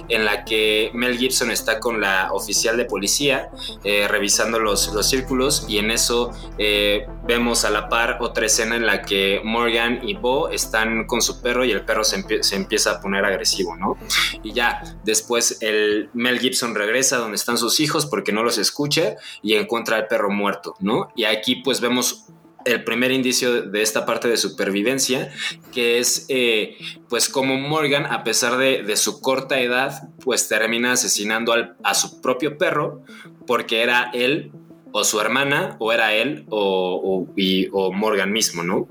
[0.09, 3.51] en la que Mel Gibson está con la oficial de policía
[3.85, 7.07] eh, revisando los, los círculos y en eso eh,
[7.41, 11.41] vemos a la par otra escena en la que Morgan y Bo están con su
[11.41, 13.97] perro y el perro se, empie- se empieza a poner agresivo, ¿no?
[14.43, 19.17] Y ya, después el Mel Gibson regresa donde están sus hijos porque no los escucha
[19.43, 21.09] y encuentra al perro muerto, ¿no?
[21.17, 22.27] Y aquí pues vemos
[22.67, 25.33] el primer indicio de esta parte de supervivencia,
[25.73, 26.77] que es eh,
[27.09, 31.95] pues como Morgan, a pesar de, de su corta edad, pues termina asesinando al- a
[31.95, 33.03] su propio perro
[33.47, 34.53] porque era él
[34.93, 38.89] o su hermana, o era él o, o- y- o Morgan mismo, ¿no?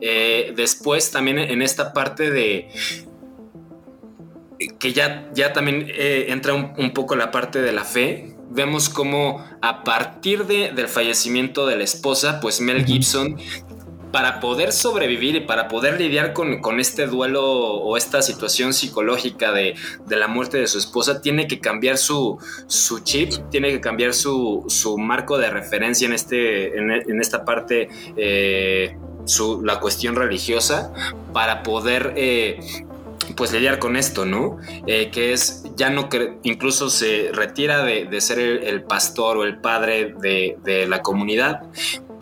[0.00, 2.68] Eh, después también en esta parte de
[4.78, 8.34] que ya, ya también eh, entra un, un poco la parte de la fe.
[8.50, 13.38] Vemos cómo a partir de- del fallecimiento de la esposa, pues Mel Gibson,
[14.12, 19.52] para poder sobrevivir y para poder lidiar con, con este duelo o esta situación psicológica
[19.52, 19.74] de,
[20.06, 24.12] de la muerte de su esposa, tiene que cambiar su, su chip, tiene que cambiar
[24.14, 30.14] su, su marco de referencia en, este, en, en esta parte, eh, su, la cuestión
[30.14, 30.92] religiosa,
[31.32, 32.12] para poder...
[32.16, 32.60] eh,
[33.36, 34.58] pues lidiar con esto, ¿no?
[34.86, 36.08] Eh, que es, ya no,
[36.42, 41.62] incluso se retira de, de ser el, pastor o el padre de, de la comunidad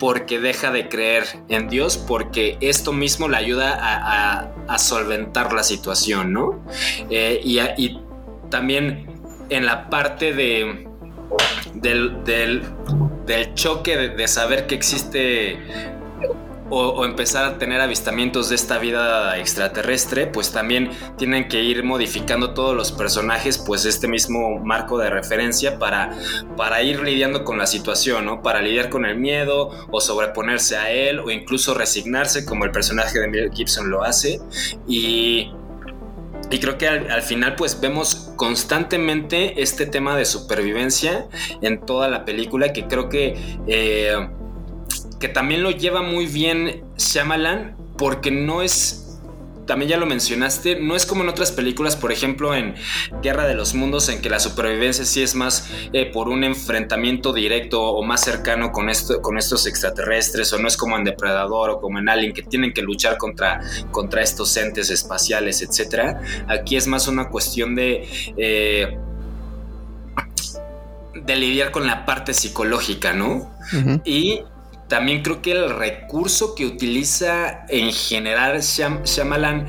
[0.01, 6.33] porque deja de creer en Dios, porque esto mismo le ayuda a, solventar la situación,
[6.33, 6.65] ¿no?
[7.11, 8.01] Eh, y, y
[8.49, 9.05] también
[9.49, 10.87] en la parte de,
[11.75, 12.63] del, del,
[13.53, 15.59] choque de saber que existe
[16.71, 22.53] o, empezar a tener avistamientos de esta vida extraterrestre, pues también tienen que ir modificando
[22.53, 26.17] todos los personajes, pues este mismo marco de referencia para,
[26.55, 28.41] para ir lidiando con la situación, ¿no?
[28.41, 33.19] Para lidiar con el miedo o sobreponerse a él o incluso resignarse como el personaje
[33.19, 34.39] de Mel Gibson lo hace.
[34.87, 35.51] Y,
[36.49, 41.27] y creo que al, al final pues vemos constantemente este tema de supervivencia
[41.61, 43.37] en toda la película que creo que...
[43.67, 44.15] eh,
[45.21, 48.97] que también lo lleva muy bien Shyamalan porque no es
[49.67, 52.75] también ya lo mencionaste, no es como en otras películas, por ejemplo en
[53.21, 57.31] Guerra de los Mundos, en que la supervivencia sí es más eh, por un enfrentamiento
[57.31, 61.69] directo o más cercano con, esto, con estos extraterrestres, o no es como en Depredador
[61.69, 66.17] o como en Alien, que tienen que luchar contra, contra estos entes espaciales, etc.
[66.49, 68.09] Aquí es más una cuestión de...
[68.35, 68.97] eh,
[71.13, 73.51] de lidiar con la parte psicológica, ¿no?
[74.05, 74.41] Y
[74.91, 79.67] también creo que el recurso que utiliza en general Shyam- Shyamalan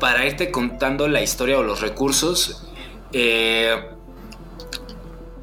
[0.00, 2.66] para irte contando la historia o los recursos,
[3.12, 3.72] eh,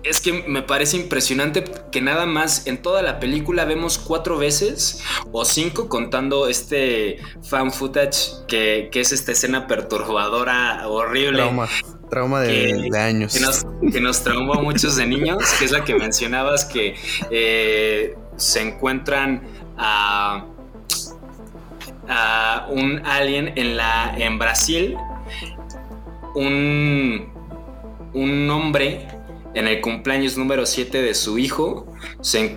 [0.03, 5.01] es que me parece impresionante que nada más en toda la película vemos cuatro veces
[5.31, 11.69] o cinco contando este fan footage que, que es esta escena perturbadora, horrible Trauma,
[12.09, 13.33] trauma de, que- de años.
[13.33, 16.95] que nos, que nos traumó a muchos de niños, que es la que mencionabas, que
[17.31, 19.41] eh, se encuentran
[19.77, 20.45] a,
[22.69, 24.95] un alien en, la, en Brasil,
[26.35, 27.33] un,
[28.13, 29.07] un hombre
[29.53, 31.85] en el cumpleaños número 7 de su hijo,
[32.21, 32.55] se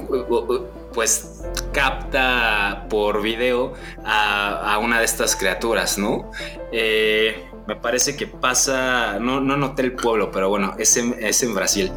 [0.93, 6.31] pues capta por video a, a una de estas criaturas, ¿no?
[6.73, 11.43] Eh, me parece que pasa, no, no noté el pueblo, pero bueno, es en, es
[11.43, 11.93] en Brasil.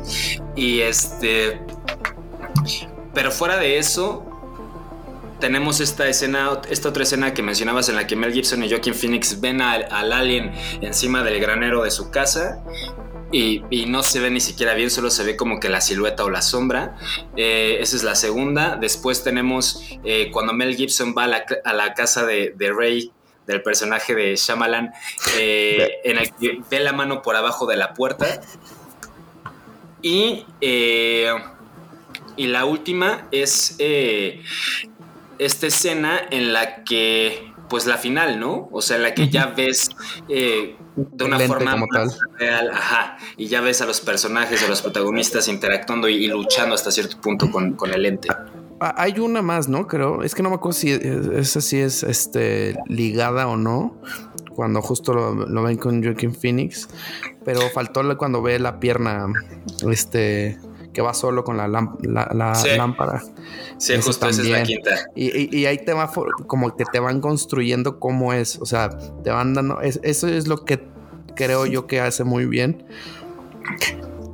[0.55, 1.59] Y este,
[3.13, 4.25] pero fuera de eso,
[5.39, 8.93] tenemos esta escena, esta otra escena que mencionabas en la que Mel Gibson y Joaquin
[8.93, 12.63] Phoenix ven al, al alien encima del granero de su casa.
[13.31, 16.23] Y, y no se ve ni siquiera bien, solo se ve como que la silueta
[16.23, 16.95] o la sombra.
[17.35, 18.77] Eh, esa es la segunda.
[18.77, 23.11] Después tenemos eh, cuando Mel Gibson va a la, a la casa de, de Ray,
[23.47, 24.93] del personaje de Shyamalan,
[25.37, 28.39] eh, en el que ve la mano por abajo de la puerta.
[30.01, 30.45] Y,
[32.37, 34.41] y la última es eh,
[35.39, 38.69] esta escena en la que, pues la final, ¿no?
[38.71, 39.89] O sea, en la que ya ves
[40.29, 44.81] eh, de una forma más real, ajá, y ya ves a los personajes, a los
[44.81, 48.27] protagonistas interactuando y, y luchando hasta cierto punto con, con el ente.
[48.79, 49.87] Ah, Hay una más, ¿no?
[49.87, 50.23] Creo.
[50.23, 53.95] Es que no me acuerdo si es- esa sí es este, ligada o no.
[54.55, 56.87] Cuando justo lo, lo ven con Joaquin Phoenix.
[57.45, 59.27] Pero faltó cuando ve la pierna.
[59.89, 60.57] Este.
[60.93, 62.69] Que va solo con la, lamp- la, la Sí.
[62.77, 63.21] lámpara.
[63.77, 64.91] Sí, Eso justo esa es la quinta.
[65.15, 66.11] Y, y- y ahí te va
[66.47, 68.59] como que te van construyendo cómo es.
[68.61, 68.89] O sea,
[69.23, 69.81] te van dando.
[69.81, 70.87] es- eso es lo que
[71.35, 72.85] creo yo que hace muy bien.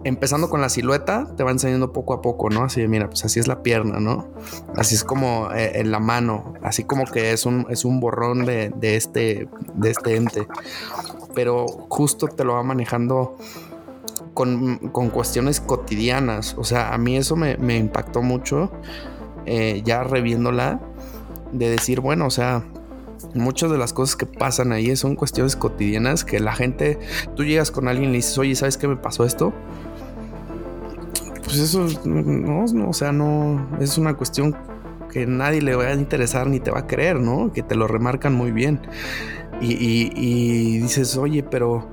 [0.05, 2.63] Empezando con la silueta, te va enseñando poco a poco, ¿no?
[2.63, 4.29] Así mira, pues así es la pierna, ¿no?
[4.77, 8.45] Así es como eh, en la mano, así como que es un, es un borrón
[8.45, 10.47] de, de este, de este ente.
[11.35, 13.37] Pero justo te lo va manejando
[14.33, 16.55] con, con cuestiones cotidianas.
[16.57, 18.71] O sea, a mí eso me, me impactó mucho,
[19.45, 20.79] eh, ya reviéndola,
[21.51, 22.63] de decir, bueno, o sea,
[23.33, 26.99] muchas de las cosas que pasan ahí son cuestiones cotidianas que la gente,
[27.35, 29.53] tú llegas con alguien y le dices, oye, ¿sabes qué me pasó esto?
[31.43, 34.55] Pues eso, no, o sea, no, es una cuestión
[35.11, 37.51] que nadie le va a interesar ni te va a creer, ¿no?
[37.51, 38.79] Que te lo remarcan muy bien.
[39.59, 41.89] Y- y dices, oye, pero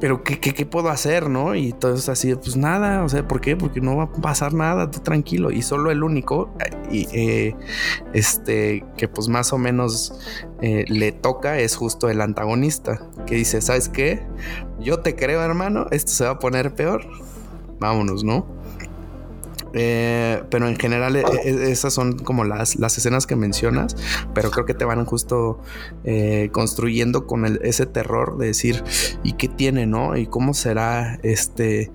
[0.00, 1.54] pero ¿qué, qué, qué puedo hacer, no?
[1.54, 3.56] Y todo es así, pues nada, o sea, ¿por qué?
[3.56, 5.50] Porque no va a pasar nada, tú tranquilo.
[5.50, 6.52] Y solo el único,
[6.90, 7.56] y, eh,
[8.12, 10.18] este, que pues más o menos
[10.60, 14.22] eh, le toca es justo el antagonista, que dice, ¿sabes qué?
[14.80, 17.06] Yo te creo, hermano, esto se va a poner peor.
[17.78, 18.46] Vámonos, ¿no?
[19.74, 23.96] Eh, pero en general eh, eh, esas son como las, las escenas que mencionas,
[24.34, 25.60] pero creo que te van justo
[26.04, 28.82] eh, construyendo con el- ese terror de decir,
[29.22, 30.16] ¿y qué tiene, no?
[30.16, 31.90] ¿Y cómo será este?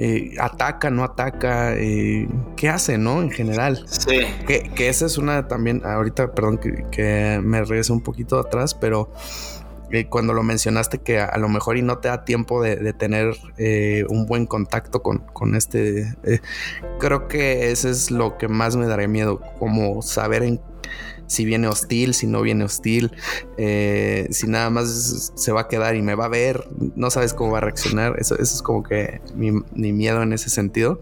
[0.00, 1.74] eh, ¿Ataca, no ataca?
[1.74, 3.20] Eh, ¿Qué hace, no?
[3.20, 3.84] En general.
[3.90, 4.20] Sí.
[4.46, 8.74] Que, que esa es una también, ahorita, perdón, que, que me regresé un poquito atrás,
[8.74, 9.10] pero
[9.90, 13.36] eh, cuando lo mencionaste que a, lo mejor y no te da tiempo de, tener
[13.56, 16.40] eh, un buen contacto con, con este, eh,
[16.98, 20.60] creo que ese es lo que más me daría miedo, como saber
[21.26, 23.12] si viene hostil, si no viene hostil,
[23.58, 26.66] si nada más se va a quedar y me va a ver,
[26.96, 28.16] no sabes cómo va a reaccionar.
[28.18, 31.00] Eso, eso es como que mi, mi miedo en ese sentido,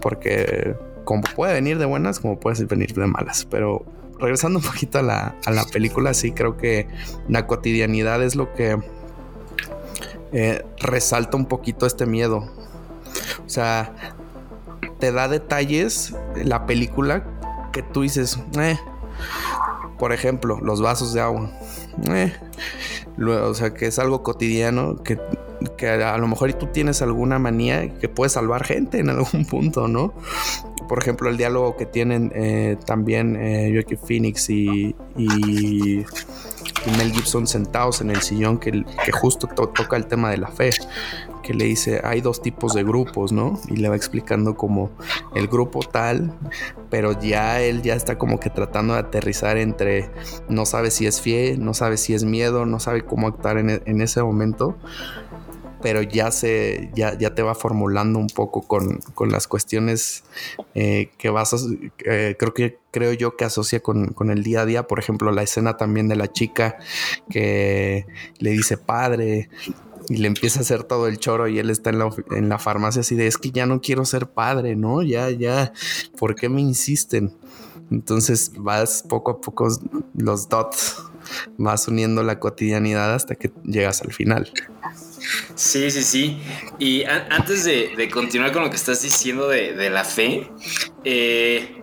[0.00, 3.46] porque como puede venir de buenas, como puede venir de malas.
[3.48, 3.84] Pero
[4.22, 6.88] regresando un poquito a la, a la película, sí creo que
[7.28, 8.78] la cotidianidad es lo que
[10.32, 12.38] eh, resalta un poquito este miedo.
[13.44, 13.94] O sea,
[14.98, 17.24] te da detalles la película
[17.72, 18.78] que tú dices, eh,
[19.98, 21.50] por ejemplo, los vasos de agua.
[22.08, 22.32] Eh,
[23.18, 25.20] o sea, que es algo cotidiano que,
[25.76, 29.88] que a lo mejor tú tienes alguna manía que puede salvar gente en algún punto,
[29.88, 30.14] ¿no?
[30.88, 34.94] Por ejemplo, el diálogo que tienen eh, también eh, Joaquin Phoenix y,
[36.98, 40.70] Mel Gibson sentados en el sillón que, justo to- toca el tema de la fe,
[41.42, 43.60] que le dice, hay dos tipos de grupos, ¿no?
[43.68, 44.90] Y le va explicando como
[45.36, 46.32] el grupo tal,
[46.90, 50.10] pero ya él ya está como que tratando de aterrizar entre
[50.48, 54.00] no sabe si es fiel, no sabe si es miedo, no sabe cómo actuar en
[54.02, 54.76] ese momento,
[55.82, 60.24] pero ya se ya, ya te va formulando un poco con, con las cuestiones
[60.74, 61.56] eh, que vas a,
[62.04, 65.32] eh, creo que creo yo que asocia con, con el día a día, por ejemplo,
[65.32, 66.76] la escena también de la chica
[67.30, 68.06] que
[68.38, 69.48] le dice padre
[70.08, 72.58] y le empieza a hacer todo el choro y él está en la, en la
[72.58, 75.02] farmacia así de es que ya no quiero ser padre, ¿no?
[75.02, 75.72] Ya, ya,
[76.18, 77.34] ¿por qué me insisten?
[77.90, 79.68] Entonces vas poco a poco
[80.14, 81.02] los dots,
[81.58, 84.50] vas uniendo la cotidianidad hasta que llegas al final.
[85.54, 86.38] Sí, sí, sí.
[86.78, 90.50] Y antes de, de continuar con lo que estás diciendo de, de la fe,
[91.04, 91.78] eh,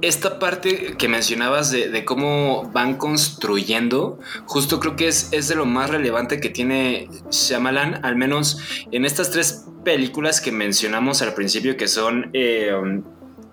[0.00, 5.54] esta parte que mencionabas de, de cómo van construyendo, justo creo que es, es de
[5.54, 8.58] lo más relevante que tiene Shyamalan, al menos
[8.90, 12.30] en estas tres películas que mencionamos al principio, que son...
[12.32, 12.72] eh,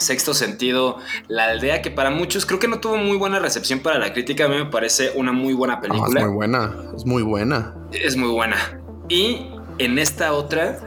[0.01, 0.95] Sexto sentido,
[1.27, 4.45] La aldea, que para muchos creo que no tuvo muy buena recepción para la crítica.
[4.45, 7.75] A mí me parece una muy buena Ah, película es muy buena, es muy buena.
[7.91, 8.79] es muy buena.
[9.09, 9.47] Y
[9.79, 10.79] en esta otra,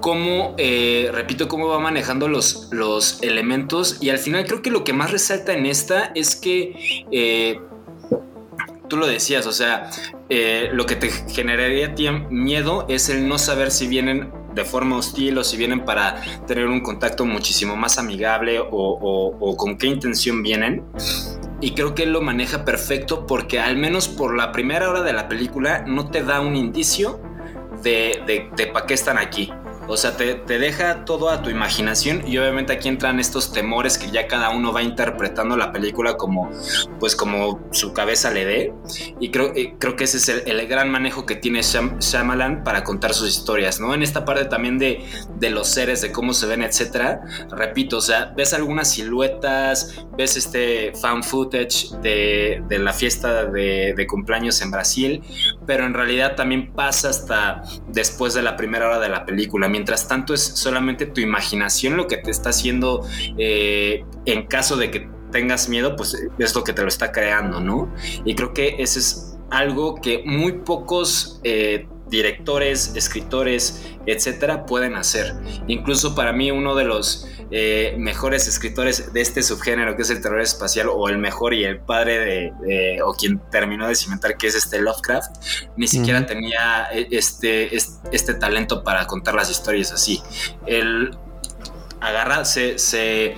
[0.00, 3.98] cómo, eh, repito, cómo va manejando los, los elementos.
[4.00, 7.60] Y al final creo que lo que más resalta en esta es que eh,
[8.88, 9.90] tú lo decías, o sea,
[10.28, 15.38] eh, lo que te generaría miedo es el no saber si vienen de forma hostil
[15.38, 19.86] o si vienen para tener un contacto muchísimo más amigable o, o- o con qué
[19.86, 20.82] intención vienen.
[21.60, 25.12] Y creo que él lo maneja perfecto porque al menos por la primera hora de
[25.12, 27.20] la película no te da un indicio
[27.82, 29.52] de, de, de para qué están aquí.
[29.88, 33.98] O sea, te, te deja todo a tu imaginación y obviamente aquí entran estos temores
[33.98, 36.48] que ya cada uno va interpretando la película como,
[37.00, 38.72] pues como su cabeza le dé.
[39.18, 42.62] Y creo, eh, creo que ese es el, el gran manejo que tiene Shyam- Shyamalan
[42.62, 43.92] para contar sus historias, ¿no?
[43.92, 45.04] En esta parte también de,
[45.38, 47.22] de los seres, de cómo se ven, etcétera.
[47.50, 53.94] Repito, o sea, ves algunas siluetas, ves este fan footage de, de la fiesta de,
[53.96, 55.22] de cumpleaños en Brasil,
[55.66, 59.68] pero en realidad también pasa hasta después de la primera hora de la película.
[59.80, 63.08] Mientras tanto, es solamente tu imaginación lo que te está haciendo
[63.38, 67.62] eh, en caso de que tengas miedo, pues es lo que te lo está creando,
[67.62, 67.90] ¿no?
[68.26, 75.32] Y creo que ese es algo que muy pocos eh, directores, escritores, etcétera, pueden hacer.
[75.66, 80.22] Incluso para mí, uno de los eh, mejores escritores de este subgénero, que es el
[80.22, 84.46] terror espacial, o el mejor y el padre de, o quien terminó de cimentar, que
[84.46, 85.36] es este Lovecraft,
[85.76, 90.22] ni siquiera tenía eh, este, este, talento para contar las historias así.
[90.66, 91.16] Él
[92.00, 93.34] agarra, se, se,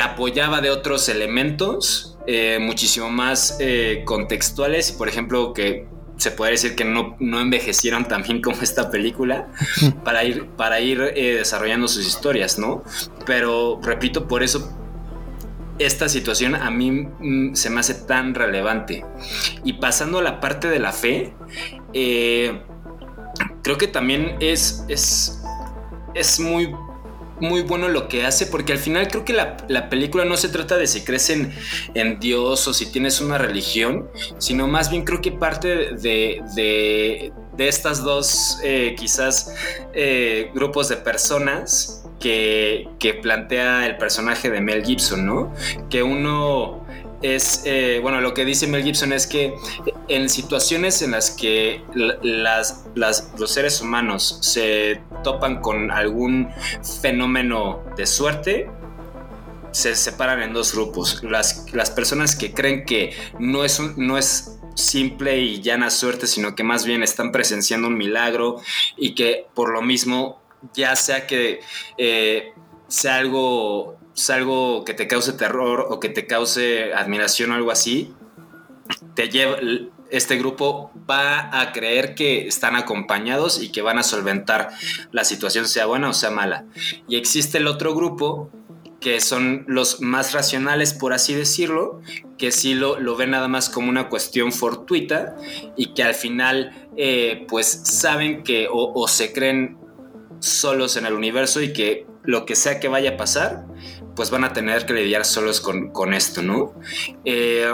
[0.00, 3.58] apoyaba de otros elementos eh, muchísimo más
[4.06, 5.86] contextuales, por ejemplo, que
[6.24, 9.48] se puede decir que no, no envejecieron tan bien como esta película
[10.04, 12.82] para ir, para ir eh, desarrollando sus historias, ¿no?
[13.26, 14.72] Pero repito, por eso
[15.78, 19.04] esta situación a mí mm, se me hace tan relevante.
[19.64, 21.34] Y pasando a la parte de la fe,
[21.92, 22.58] eh,
[23.62, 25.42] creo que también es, es,
[26.14, 26.74] es muy
[27.40, 30.76] muy bueno lo que hace, porque al final creo que la, película no se trata
[30.76, 31.52] de si crees en,
[32.20, 34.08] Dios o si tienes una religión,
[34.38, 39.54] sino más bien creo que parte de, de, estas dos eh, quizás
[39.92, 45.52] eh, grupos de personas que, que plantea el personaje de Mel Gibson, ¿no?
[45.90, 46.83] Que uno
[47.24, 49.54] es, eh, bueno, lo que dice Mel Gibson es que
[50.08, 56.50] en situaciones en las que las, los seres humanos se topan con algún
[57.00, 58.68] fenómeno de suerte,
[59.72, 61.22] se separan en dos grupos.
[61.24, 66.54] Las, las personas que creen que no es, no es simple y llana suerte, sino
[66.54, 68.60] que más bien están presenciando un milagro
[68.98, 70.42] y que por lo mismo,
[70.74, 71.60] ya sea que
[71.96, 72.52] eh,
[72.86, 73.96] sea algo
[74.28, 78.12] algo que te cause terror o que te cause admiración o algo así,
[79.14, 79.58] te lleva,
[80.10, 84.70] este grupo va a creer que están acompañados y que van a solventar
[85.10, 86.66] la situación, sea buena o sea mala.
[87.08, 88.50] Y existe el otro grupo
[89.00, 92.00] que son los más racionales, por así decirlo,
[92.38, 95.36] que sí lo, lo ven nada más como una cuestión fortuita
[95.76, 99.76] y que al final eh, pues saben que o, o se creen
[100.38, 103.66] solos en el universo y que lo que sea que vaya a pasar,
[104.14, 106.74] pues van a tener que lidiar solos con, esto, ¿no?
[107.24, 107.70] Eh,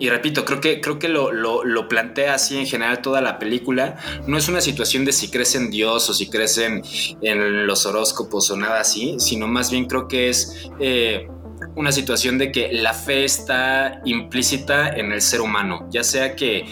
[0.00, 3.96] y repito, creo que, creo que lo, lo, plantea así en general toda la película.
[4.26, 8.50] No es una situación de si crees en Dios o si crees en, los horóscopos
[8.50, 11.28] o nada así, sino más bien creo que es eh,
[11.76, 16.64] una situación de que la fe está implícita en el ser humano, ya sea que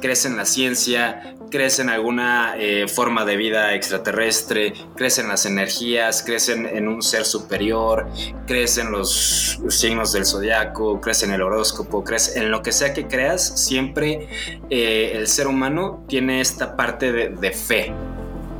[0.00, 5.46] crees en la ciencia, crees en alguna eh, forma de vida extraterrestre, crees en las
[5.46, 8.08] energías, crees en, un ser superior,
[8.46, 12.92] crees en los, signos del zodiaco, crees en el horóscopo, crees en lo que sea
[12.94, 14.28] que creas, siempre
[14.70, 17.92] eh, el ser humano tiene esta parte de, fe.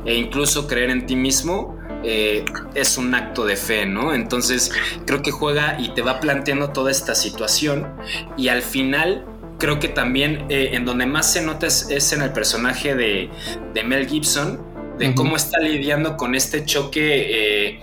[0.05, 4.13] E incluso creer en ti mismo eh, es un acto de fe, ¿no?
[4.13, 4.71] Entonces
[5.05, 7.87] creo que juega y te va planteando toda esta situación
[8.37, 9.25] y al final
[9.57, 13.29] creo que también eh, en donde más se nota es, en el personaje de,
[13.85, 14.59] Mel Gibson,
[14.97, 17.27] de cómo está lidiando con este choque
[17.69, 17.79] eh,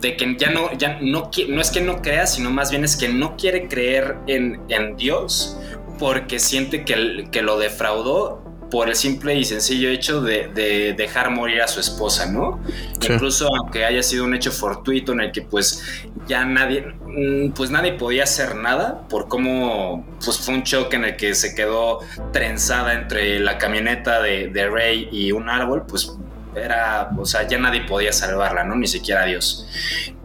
[0.00, 2.96] de que ya no, ya no, no es que no crea, sino más bien es
[2.96, 5.58] que no quiere creer en, Dios
[5.98, 11.62] porque siente que, que lo defraudó por el simple y sencillo hecho de, dejar morir
[11.62, 12.60] a su esposa, ¿no?
[13.00, 15.82] Incluso aunque haya sido un hecho fortuito en el que pues
[16.26, 21.04] ya nadie, mm, pues nadie podía hacer nada por cómo pues fue un choque en
[21.04, 22.00] el que se quedó
[22.32, 26.12] trenzada entre la camioneta de, de Rey y un árbol, pues
[26.54, 28.74] era, o sea, ya nadie podía salvarla, ¿no?
[28.76, 29.66] Ni siquiera Dios.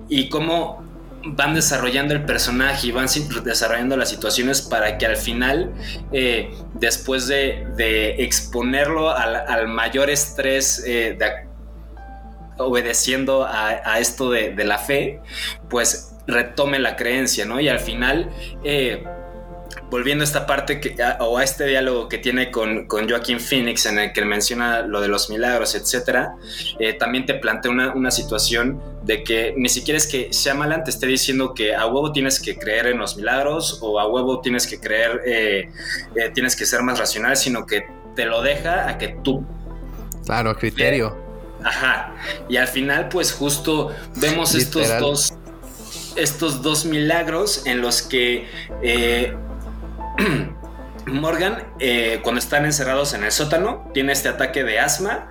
[0.09, 0.83] Y cómo
[1.26, 3.07] van desarrollando el personaje y van
[3.43, 5.74] desarrollando las situaciones para que al final,
[6.11, 11.17] eh, después de, exponerlo al, mayor estrés, eh,
[12.57, 15.21] obedeciendo a, esto de, la fe,
[15.69, 17.59] pues retome la creencia, ¿no?
[17.59, 18.30] Y al final...
[18.63, 19.03] Eh,
[19.89, 23.86] volviendo a esta parte que, o a este diálogo que tiene con, con Joaquín Phoenix
[23.86, 26.36] en el que menciona lo de los milagros, etcétera,
[26.80, 30.91] eh, también te plantea una, una, situación de que ni siquiera es que Shyamalan te
[30.91, 34.67] esté diciendo que a huevo tienes que creer en los milagros o a huevo tienes
[34.67, 35.69] que creer, eh,
[36.15, 39.43] eh, tienes que ser más racional, sino que te lo deja a que tú...
[40.26, 41.17] Claro, criterio.
[41.63, 42.15] Ajá.
[42.49, 45.34] Y al final, pues justo vemos estos dos
[46.15, 48.47] estos dos milagros en los que
[51.05, 55.30] Morgan, eh, cuando están encerrados en el sótano, tiene este ataque de asma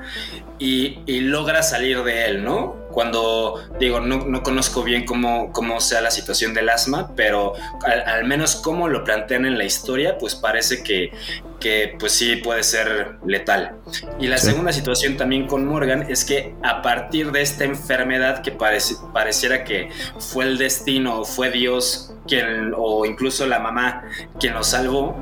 [0.59, 2.77] y, logra salir de él, ¿no?
[2.93, 8.57] Cuando, digo, no, conozco bien cómo, cómo, sea la situación del asma, pero al, menos
[8.57, 11.11] como lo plantean en la historia, pues parece que,
[11.59, 13.77] que pues sí puede ser letal.
[14.21, 18.53] Y la segunda situación también con Morgan es que a partir de esta enfermedad que
[18.53, 19.89] pareciera que
[20.19, 24.05] fue el destino, fue Dios quien, o incluso la mamá
[24.39, 25.17] quien lo salvó,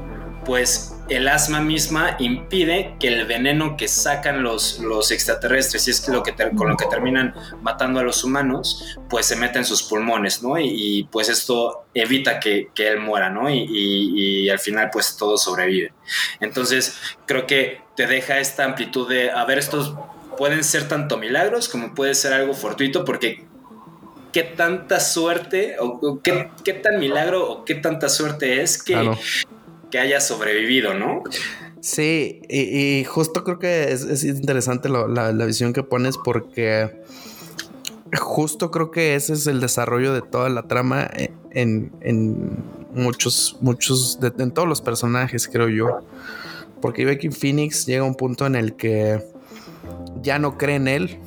[0.45, 6.09] pues el asma misma impide que el veneno que sacan los, los extraterrestres, y es
[6.09, 9.83] lo que con lo que terminan matando a los humanos, pues se mete en sus
[9.83, 10.59] pulmones, ¿no?
[10.59, 13.51] Y, pues esto evita que, que él muera, ¿no?
[13.51, 15.93] Y, y- al final pues todos sobreviven.
[16.41, 19.95] Entonces creo que te deja esta amplitud de, a ver, estos
[20.39, 23.45] pueden ser tanto milagros como puede ser algo fortuito, porque
[24.33, 28.95] qué tanta suerte o, qué, qué tan milagro o qué tanta suerte es que.
[29.91, 31.23] Que haya sobrevivido, ¿no?
[31.81, 37.01] Sí, y, justo creo que es, es interesante la, visión que pones porque
[38.19, 41.09] justo creo que ese es el desarrollo de toda la trama
[41.51, 42.63] en, en
[42.95, 46.01] muchos, muchos, en todos los personajes, creo yo.
[46.81, 49.23] Porque Becky Phoenix llega a un punto en el que
[50.23, 51.19] ya no cree en él.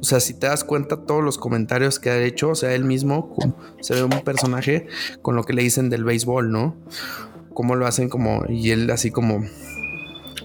[0.00, 2.84] O sea, si te das cuenta todos los comentarios que ha hecho, o sea, él
[2.84, 3.36] mismo
[3.80, 4.86] se ve un personaje
[5.20, 6.74] con lo que le dicen del béisbol, ¿no?
[7.54, 9.44] Cómo lo hacen como, y él así como,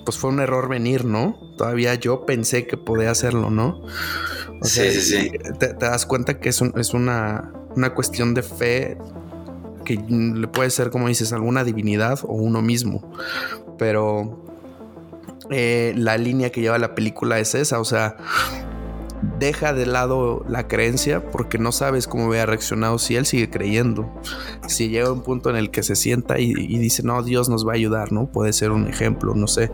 [0.06, 1.38] pues fue un error venir, ¿no?
[1.58, 3.82] Todavía yo pensé que podía hacerlo, ¿no?
[4.62, 5.32] O Sí, sí, sí.
[5.60, 8.98] Te, te das cuenta que es, un- es una, una cuestión de fe
[9.84, 13.12] que le puede ser, como dices, alguna divinidad o uno mismo.
[13.78, 14.44] Pero
[15.52, 18.18] eh, la línea que lleva la película es esa, o sea,
[19.40, 24.12] deja de lado la creencia porque no sabes cómo hubiera reaccionado si él sigue creyendo.
[24.68, 27.68] Si llega un punto en el que se sienta y, y dice, no, Dios nos
[27.68, 28.28] va a ayudar, ¿no?
[28.28, 29.72] Puede ser un ejemplo, no sé.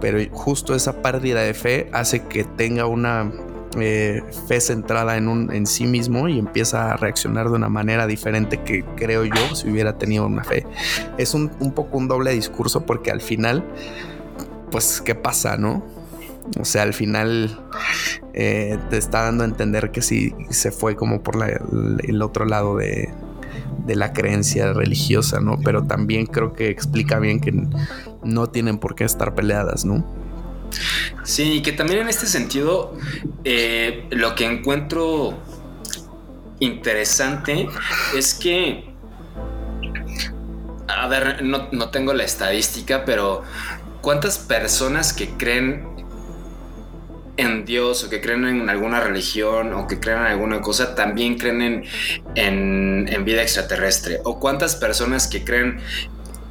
[0.00, 3.32] Pero justo esa pérdida de fe hace que tenga una
[3.80, 8.06] eh, fe centrada en, un, en sí mismo y empieza a reaccionar de una manera
[8.06, 10.66] diferente que creo yo si hubiera tenido una fe.
[11.18, 13.64] Es un, un poco un doble discurso porque al final,
[14.70, 15.84] pues, ¿qué pasa, no?
[16.60, 17.58] O sea, al final
[18.34, 21.36] eh, te está dando a entender que sí se fue como por
[22.02, 23.10] el otro lado de,
[23.86, 25.58] de la creencia religiosa, ¿no?
[25.62, 27.52] Pero también creo que explica bien que
[28.24, 30.04] no tienen por qué estar peleadas, ¿no?
[31.22, 32.96] Sí, y que también en este sentido,
[33.44, 35.34] eh, lo que encuentro
[36.58, 37.68] interesante
[38.16, 38.92] es que,
[40.88, 43.42] a ver, no, no tengo la estadística, pero
[44.00, 45.93] ¿cuántas personas que creen
[47.36, 51.36] en Dios o que creen en alguna religión o que creen en alguna cosa también
[51.36, 51.84] creen en,
[52.34, 54.20] en, en vida extraterrestre?
[54.24, 55.80] ¿O cuántas personas que creen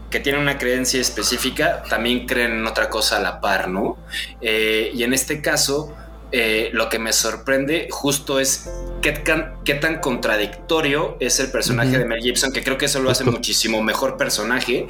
[0.10, 3.98] que tienen una creencia específica también creen en otra cosa a la par, ¿no?
[4.42, 5.92] Eh, y en este caso,
[6.32, 8.70] eh, lo que me sorprende justo es
[9.02, 13.00] qué, can- qué tan contradictorio es el personaje de Mel Gibson, que creo que eso
[13.02, 14.88] lo hace muchísimo mejor personaje,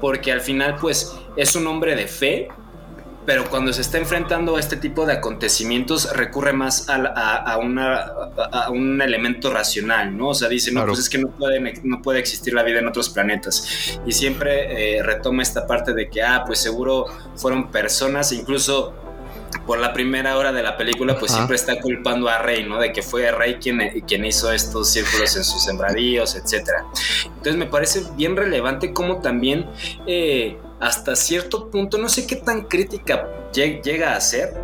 [0.00, 2.48] porque al final, pues, es un hombre de fe,
[3.26, 7.52] pero cuando se está enfrentando a este tipo de acontecimientos recurre más a, la- a-
[7.52, 10.28] a una, a, a un elemento racional, ¿no?
[10.28, 10.92] O sea, dice, no, Claro.
[10.92, 13.98] pues es que no, puede existir la vida en otros planetas.
[14.06, 17.06] Y siempre eh, retoma esta parte de que, ah, pues seguro
[17.36, 18.94] fueron personas, incluso
[19.66, 21.40] por la primera hora de la película, pues Ajá.
[21.40, 22.78] siempre está culpando a Rey, ¿no?
[22.80, 26.84] De que fue Rey quien, quien hizo estos círculos en sus sembradíos, etcétera.
[27.26, 29.66] Entonces me parece bien relevante cómo también
[30.06, 34.54] eh, hasta cierto punto, no sé qué tan crítica lleg- llega a ser,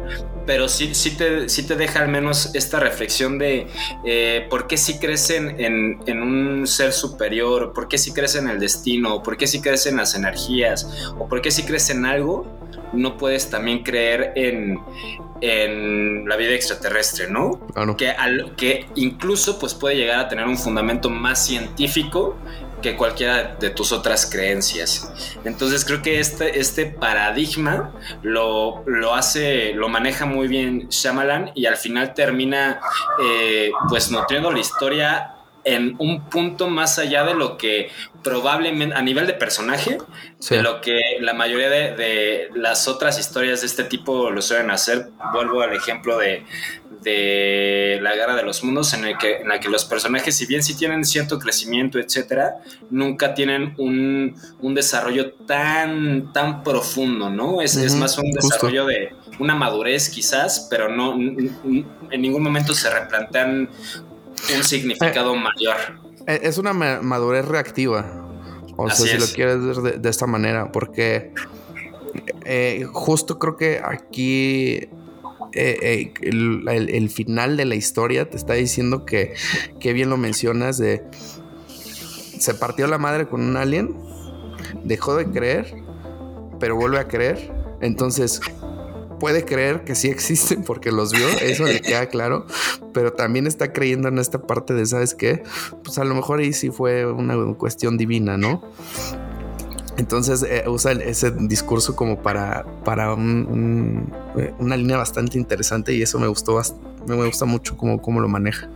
[0.46, 3.66] pero sí, sí, te, sí te deja al menos esta reflexión de
[4.04, 8.34] eh, por qué si crees en, en- en un ser superior, por qué si crees
[8.36, 10.88] en el destino, por qué si crees en las energías,
[11.18, 12.46] o por qué si crees en algo,
[12.92, 14.78] no puedes también creer en,
[15.40, 17.60] en la vida extraterrestre, ¿no?
[17.96, 22.36] Que, al- que incluso pues puede llegar a tener un fundamento más científico
[22.82, 25.10] que cualquiera de tus otras creencias.
[25.44, 31.66] Entonces creo que este, este paradigma lo, lo hace, lo maneja muy bien Shyamalan y
[31.66, 32.80] al final termina
[33.22, 35.32] eh, pues nutriendo la historia
[35.66, 37.90] en un punto más allá de lo que
[38.22, 39.98] probablemente a nivel de personaje
[40.38, 40.54] Sí.
[40.56, 44.70] de lo que la mayoría de, de las otras historias de este tipo lo suelen
[44.70, 45.08] hacer.
[45.32, 46.44] Vuelvo al ejemplo de,
[47.02, 50.46] de la guerra de los mundos, en el que, en la que los personajes, si
[50.46, 52.56] bien sí tienen cierto crecimiento, etcétera,
[52.90, 57.60] nunca tienen un, un desarrollo tan, tan profundo, ¿no?
[57.62, 58.48] Es, más un justo.
[58.48, 63.70] desarrollo de una madurez, quizás, pero no en ningún momento se replantean
[64.56, 65.76] un significado mayor.
[66.26, 68.22] Eh, Es una ma- madurez reactiva.
[68.76, 69.30] O Así sea, si es.
[69.30, 71.32] lo quieres ver de, de esta manera, porque
[72.44, 74.90] eh, justo creo que aquí eh,
[75.52, 79.34] eh, el, el- el final de la historia te está diciendo que,
[79.80, 81.02] que bien lo mencionas, de
[82.38, 83.96] se partió la madre con un alien,
[84.84, 85.74] dejó de creer,
[86.60, 87.50] pero vuelve a creer.
[87.80, 88.40] Entonces
[89.18, 92.46] puede creer que sí existen porque los vio, eso le queda claro,
[92.92, 95.42] pero también está creyendo en esta parte de, ¿sabes qué?
[95.84, 98.62] Pues a lo mejor ahí sí fue una cuestión divina, ¿no?
[99.96, 106.18] Entonces eh, usa ese discurso como para, para eh, una línea bastante interesante y eso
[106.18, 106.60] me gustó
[107.06, 108.68] me gusta mucho cómo, lo maneja.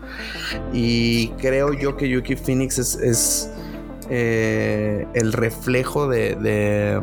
[0.73, 3.51] Y creo yo que Yuki Phoenix es,
[4.09, 7.01] eh, el reflejo de,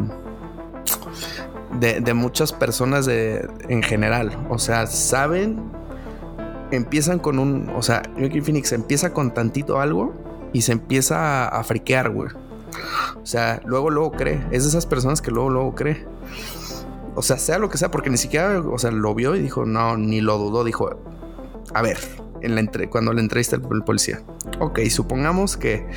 [2.14, 4.38] muchas personas en general.
[4.50, 5.60] O sea, saben,
[6.72, 10.14] empiezan con un, o sea, Yuki Phoenix empieza con tantito algo
[10.54, 12.30] y se empieza a, a friquear, güey.
[13.22, 14.46] O sea, luego, luego cree.
[14.52, 16.06] Es de esas personas que luego, luego cree.
[17.16, 19.66] O sea, sea lo que sea, porque ni siquiera, o sea, lo vio y dijo,
[19.66, 20.64] no, ni lo dudó.
[20.64, 21.00] Dijo,
[21.74, 21.98] a ver,
[22.90, 24.22] cuando le entrevista el policía.
[24.60, 25.88] Ok, supongamos que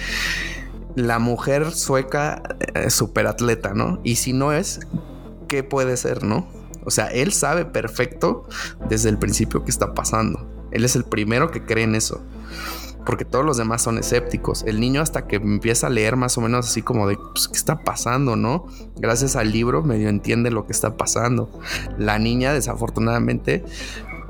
[0.95, 2.43] la mujer sueca
[2.75, 4.01] es eh, super atleta, ¿no?
[4.03, 4.81] Y si no es,
[5.51, 6.47] ¿qué puede ser, no?
[6.87, 8.49] O sea, él sabe perfecto
[8.89, 10.49] desde el principio qué está pasando.
[10.71, 12.23] Él es el primero que cree en eso
[13.05, 14.63] porque todos los demás son escépticos.
[14.65, 17.57] El niño hasta que empieza a leer más o menos así como de, pues, ¿qué
[17.57, 18.67] está pasando, no?
[18.97, 21.51] Gracias al libro medio entiende lo que está pasando.
[21.99, 23.65] La niña desafortunadamente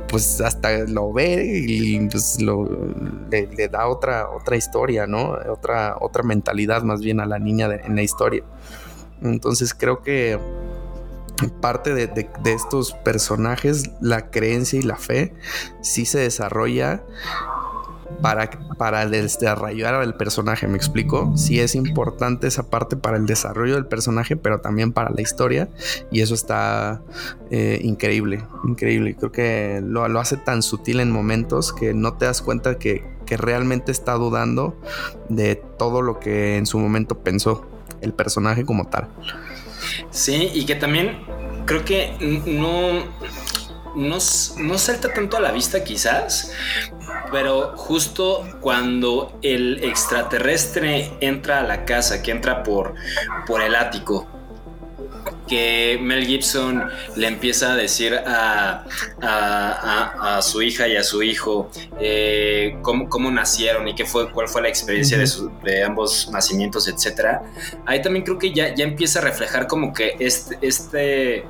[0.08, 5.36] pues hasta lo ve y pues le, da otra, otra historia, ¿no?
[5.48, 8.42] Otra, otra mentalidad más bien a la niña en la historia.
[9.22, 10.38] Entonces creo que
[11.48, 15.32] parte de, de, estos personajes, la creencia y la fe
[15.80, 17.02] sí se desarrolla
[18.20, 21.32] para, para desarrollar al personaje, ¿me explico?
[21.36, 25.68] Sí es importante esa parte para el desarrollo del personaje, pero también para la historia
[26.10, 27.00] y eso está
[27.50, 29.16] eh, increíble, increíble.
[29.16, 33.04] Creo que lo, lo, hace tan sutil en momentos que no te das cuenta que,
[33.26, 34.76] que realmente está dudando
[35.28, 37.66] de todo lo que en su momento pensó
[38.00, 39.08] el personaje como tal.
[40.10, 41.24] Sí, y que también
[41.66, 43.04] creo que no,
[43.94, 44.18] no,
[44.58, 46.52] no salta tanto a la vista quizás,
[47.30, 52.94] pero justo cuando el extraterrestre entra a la casa, que entra por,
[53.46, 54.26] por el ático,
[55.50, 56.84] que Mel Gibson
[57.16, 58.84] le empieza a decir a,
[59.20, 61.68] a, su hija y a su hijo
[62.00, 65.28] eh, cómo, nacieron y qué fue, cuál fue la experiencia de,
[65.64, 67.42] de, ambos nacimientos, etcétera.
[67.84, 71.44] Ahí también creo que ya, ya empieza a reflejar como que este, este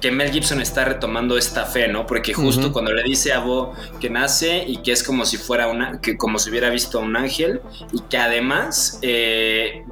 [0.00, 2.06] que Mel Gibson está retomando esta fe, ¿no?
[2.06, 5.68] Porque justo cuando le dice a Bo que nace y que es como si fuera
[5.68, 9.82] una, que como si hubiera visto a un ángel y que además eh,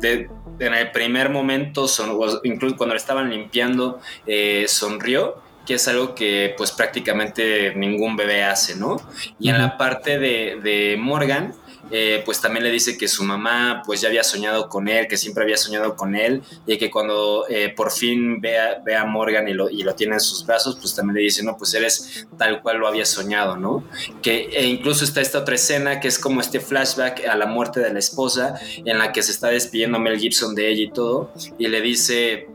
[0.59, 6.15] en el primer momento, son, incluso cuando le estaban limpiando, eh, sonrió que es algo
[6.15, 8.97] que pues prácticamente ningún bebé hace, ¿no?
[9.41, 11.55] Y en la parte de, de Morgan,
[11.91, 15.17] eh, pues también le dice que su mamá pues ya había soñado con él, que
[15.17, 19.55] siempre había soñado con él y que cuando eh, por fin ve a, Morgan y
[19.55, 22.61] lo, y lo, tiene en sus brazos, pues también le dice, no, pues eres tal
[22.63, 23.85] cual lo había soñado, ¿no?
[24.23, 27.81] Que e incluso está esta otra escena que es como este flashback a la muerte
[27.81, 31.33] de la esposa en la que se está despidiendo Mel Gibson de ella y todo
[31.59, 32.49] y le dice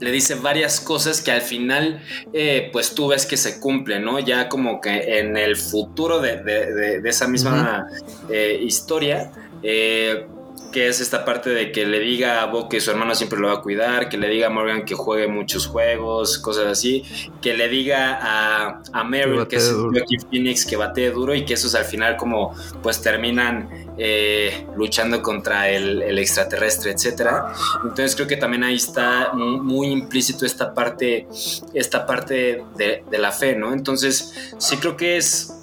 [0.00, 2.02] le dice varias cosas que al final
[2.32, 4.18] eh, pues tú ves que se cumplen, ¿no?
[4.18, 7.86] Ya como que en el futuro de, esa misma
[8.30, 10.26] eh, historia, eh,
[10.72, 13.48] que es esta parte de que le diga a Bo que su hermano siempre lo
[13.48, 17.04] va a cuidar, que le diga a Morgan que juegue muchos juegos, cosas así,
[17.40, 21.54] que le diga a, a Meryl, que, es Joaquin Phoenix, que bate duro y que
[21.54, 27.52] esos al final como pues terminan eh, luchando contra el, extraterrestre, etcétera.
[27.82, 31.26] Entonces creo que también ahí está muy, implícito esta parte,
[31.74, 33.72] esta parte de, de la fe, ¿no?
[33.72, 35.62] Entonces sí creo que es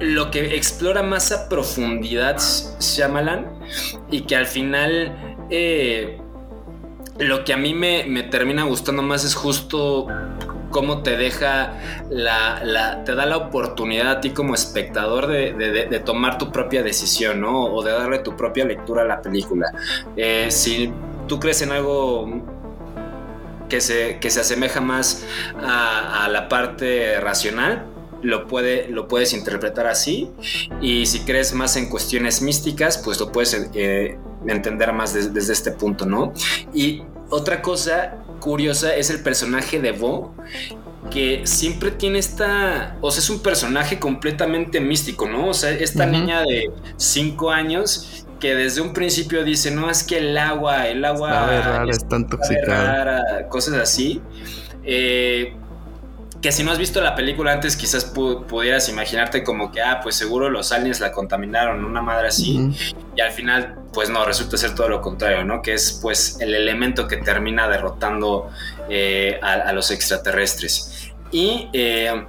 [0.00, 2.40] lo que explora más a profundidad
[2.80, 3.61] Shyamalan
[4.10, 6.18] y que al final eh,
[7.18, 10.06] lo que a mí me, termina gustando más es justo
[10.70, 11.74] cómo te deja
[12.08, 17.64] la, te da la oportunidad a ti como espectador de, tomar tu propia decisión, ¿no?
[17.66, 19.70] O de darle tu propia lectura a la película.
[20.16, 20.92] Eh, si
[21.28, 22.42] tú crees en algo
[23.68, 25.26] que se, que se asemeja más
[25.62, 27.86] a la parte racional,
[28.22, 30.30] lo, puede, lo puedes interpretar así
[30.80, 35.72] y si crees más en cuestiones místicas, pues lo puedes eh, entender más desde este
[35.72, 36.32] punto, ¿no?
[36.72, 40.34] Y otra cosa curiosa es el personaje de Bo,
[41.10, 45.48] que siempre tiene esta, o sea, es un personaje completamente místico, ¿no?
[45.48, 50.18] O sea, esta niña de 5 años que desde un principio dice, no, es que
[50.18, 51.84] el agua, el agua...
[51.88, 53.46] es, tan tóxica.
[53.48, 54.20] cosas así.
[54.84, 55.54] Eh,
[56.42, 60.16] que si no has visto la película antes, quizás pudieras imaginarte como que, ah, pues
[60.16, 62.72] seguro los aliens la contaminaron, una madre así,
[63.14, 65.62] y al final, pues no, resulta ser todo lo contrario, ¿no?
[65.62, 68.50] Que es pues el elemento que termina derrotando
[68.90, 71.12] eh, a, los extraterrestres.
[71.30, 72.26] Y eh,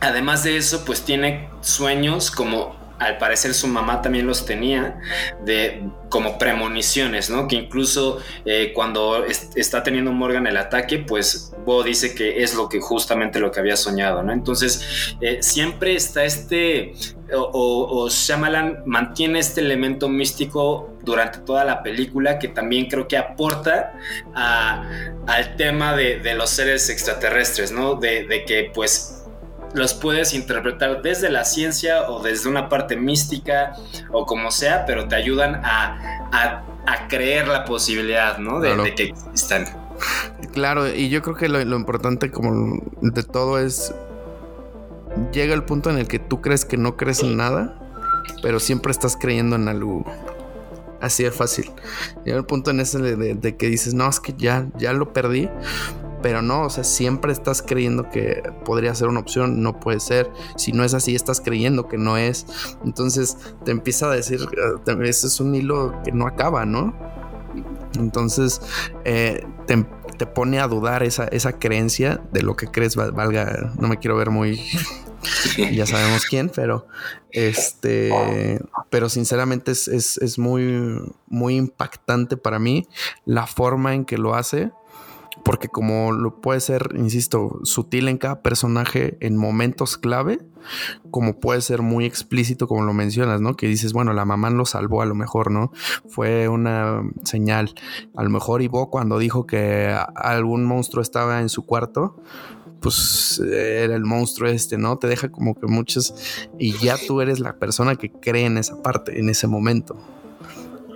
[0.00, 5.00] además de eso, pues tiene sueños como al parecer su mamá también los tenía
[5.44, 7.48] de como premoniciones, ¿no?
[7.48, 12.68] Que incluso eh, cuando está teniendo Morgan el ataque, pues Bo dice que es lo
[12.68, 14.32] que justamente lo que había soñado, ¿no?
[14.32, 16.94] Entonces eh, siempre está este
[17.32, 23.16] o, o, Shyamalan mantiene este elemento místico durante toda la película que también creo que
[23.16, 23.94] aporta
[24.34, 27.96] al tema de, los seres extraterrestres, ¿no?
[27.96, 29.23] De que pues
[29.74, 33.74] los puedes interpretar desde la ciencia o desde una parte mística
[34.12, 36.62] o como sea, pero te ayudan a,
[37.08, 38.60] creer la posibilidad, ¿no?
[38.60, 39.66] De, que existan.
[40.52, 43.94] Claro, y yo creo que lo, importante como de todo es,
[45.32, 47.76] llega el punto en el que tú crees que no crees en nada,
[48.42, 50.04] pero siempre estás creyendo en algo.
[51.00, 51.70] Así es fácil.
[52.24, 55.12] Llega el punto en ese de, de, que dices, no, es que ya, ya lo
[55.12, 55.50] perdí,
[56.24, 60.32] pero no, o sea, siempre estás creyendo que podría ser una opción, no puede ser.
[60.56, 62.46] Si no es así, estás creyendo que no es.
[62.82, 66.96] Entonces te empieza a decir, eh, ese es un hilo que no acaba, ¿no?
[67.98, 68.62] Entonces
[69.04, 73.98] eh, te, pone a dudar esa, esa creencia de lo que crees valga, no me
[73.98, 74.62] quiero ver muy
[75.74, 76.86] ya sabemos quién, pero
[77.32, 78.58] este,
[78.88, 82.88] pero sinceramente es, es, muy, muy impactante para mí
[83.26, 84.72] la forma en que lo hace
[85.44, 90.38] porque como lo puede ser, insisto, sutil en cada personaje en momentos clave,
[91.10, 93.54] como puede ser muy explícito como lo mencionas, ¿no?
[93.54, 95.70] Que dices, bueno, la mamá lo salvó a lo mejor, ¿no?
[96.08, 97.74] Fue una señal.
[98.16, 102.16] A lo mejor Ivo cuando dijo que algún monstruo estaba en su cuarto,
[102.80, 104.96] pues era el monstruo este, ¿no?
[104.96, 108.82] Te deja como que muchas y ya tú eres la persona que cree en esa
[108.82, 109.96] parte, en ese momento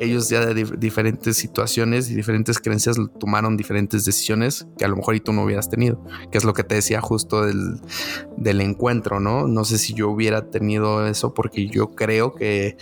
[0.00, 5.16] ellos ya de diferentes situaciones y diferentes creencias tomaron diferentes decisiones que a lo mejor
[5.16, 7.80] y tú no hubieras tenido, que es lo que te decía justo del,
[8.36, 9.48] del encuentro, ¿no?
[9.48, 12.76] No sé si yo hubiera tenido eso porque yo creo que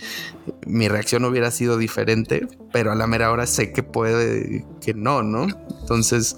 [0.65, 5.23] mi reacción hubiera sido diferente, pero a la mera hora sé que puede que no,
[5.23, 5.47] ¿no?
[5.81, 6.37] Entonces,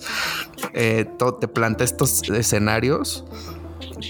[0.74, 3.26] eh, todo te plantea estos escenarios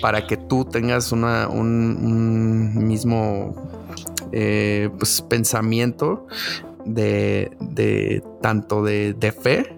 [0.01, 3.78] para que tú tengas una, un mismo
[4.31, 6.27] eh, pues, pensamiento
[6.85, 9.77] de, tanto de, fe,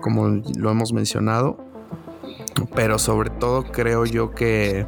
[0.00, 1.58] como lo hemos mencionado,
[2.74, 4.86] pero sobre todo creo yo que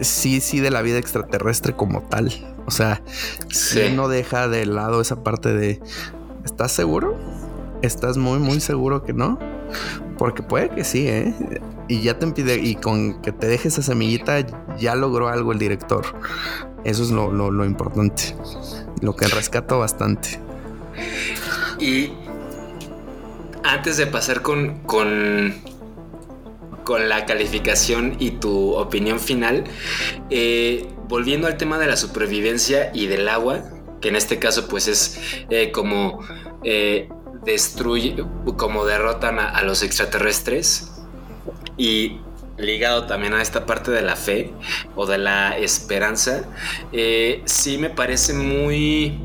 [0.00, 2.32] sí, sí de la vida extraterrestre como tal.
[2.66, 3.02] O sea,
[3.48, 5.80] si no deja de lado esa parte de,
[6.44, 7.16] ¿estás seguro?
[7.82, 9.38] ¿Estás muy, muy seguro que no?
[10.18, 11.34] Porque puede que sí, ¿eh?
[11.88, 14.44] Y ya te impide, y con que te deje esa semillita,
[14.78, 16.04] ya logró algo el director.
[16.86, 18.36] Eso es lo, importante,
[19.02, 20.38] lo que rescato bastante.
[21.80, 22.12] Y
[23.64, 25.52] antes de pasar con, con,
[26.84, 29.64] con la calificación y tu opinión final,
[30.30, 33.64] eh, volviendo al tema de la supervivencia y del agua,
[34.00, 35.20] que en este caso pues es
[35.50, 36.20] eh, como
[36.62, 37.08] eh,
[37.44, 38.14] destruye,
[38.56, 40.92] como derrotan a, los extraterrestres
[41.76, 42.20] y
[42.58, 44.52] ligado también a esta parte de la fe
[44.94, 46.44] o de la esperanza,
[46.92, 49.20] eh, sí me parece muy...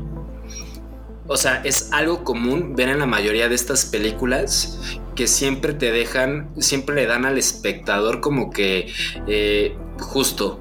[1.28, 5.92] O sea, es algo común ver en la mayoría de estas películas que siempre te
[5.92, 8.92] dejan, siempre le dan al espectador como que
[9.26, 10.60] eh, justo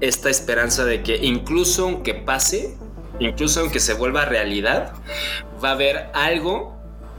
[0.00, 2.76] esta esperanza de que incluso aunque pase,
[3.18, 4.92] incluso aunque se vuelva realidad,
[5.62, 6.73] va a haber algo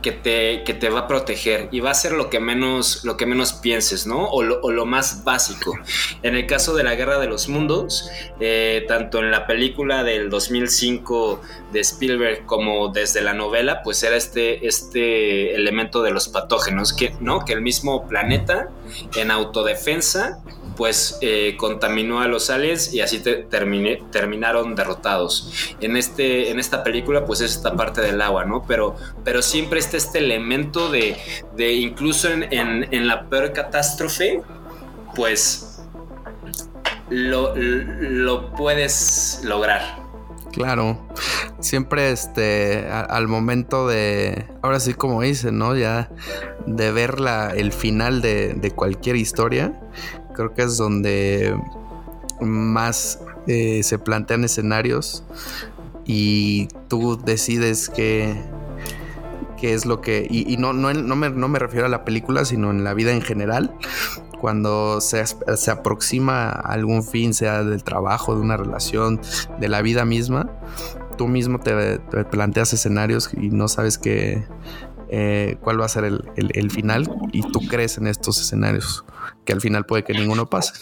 [0.05, 3.17] que te, que te va a proteger y va a ser lo que menos, lo
[3.17, 4.29] que menos pienses, ¿no?
[4.29, 5.73] O lo, más básico.
[6.21, 8.07] En el caso de la Guerra de los Mundos,
[8.39, 11.41] eh, tanto en la película del 2005
[11.73, 17.15] de Spielberg como desde la novela, pues era este, este elemento de los patógenos, que,
[17.19, 17.43] ¿no?
[17.43, 18.69] Que el mismo planeta
[19.15, 20.39] en autodefensa
[20.75, 25.75] pues eh, contaminó a los aliens y así terminaron derrotados.
[25.81, 28.63] En, este, en esta película pues es esta parte del agua, ¿no?
[28.67, 31.17] Pero, pero siempre está este elemento de,
[31.55, 34.41] de incluso en, la peor catástrofe,
[35.15, 35.81] pues
[37.09, 40.05] lo, lo puedes lograr.
[40.51, 40.97] Claro,
[41.59, 45.75] siempre este, al momento de, ahora sí como dicen, ¿no?
[45.75, 46.09] Ya
[46.65, 49.77] de ver la, el final de, de cualquier historia,
[50.35, 51.57] creo que es donde
[52.41, 55.23] más eh, se plantean escenarios
[56.05, 58.35] y tú decides qué,
[59.57, 60.27] qué es lo que...
[60.29, 63.11] Y, no, no, no, me, no, me, refiero a la película, sino en la vida
[63.11, 63.75] en general.
[64.39, 69.19] Cuando se, se aproxima a algún fin, sea del trabajo, de una relación,
[69.59, 70.51] de la vida misma,
[71.15, 74.45] tú mismo te, planteas escenarios y no sabes qué,
[75.09, 79.03] eh, cuál va a ser el, el, final y tú crees en estos escenarios
[79.45, 80.73] que al final puede que ninguno pase.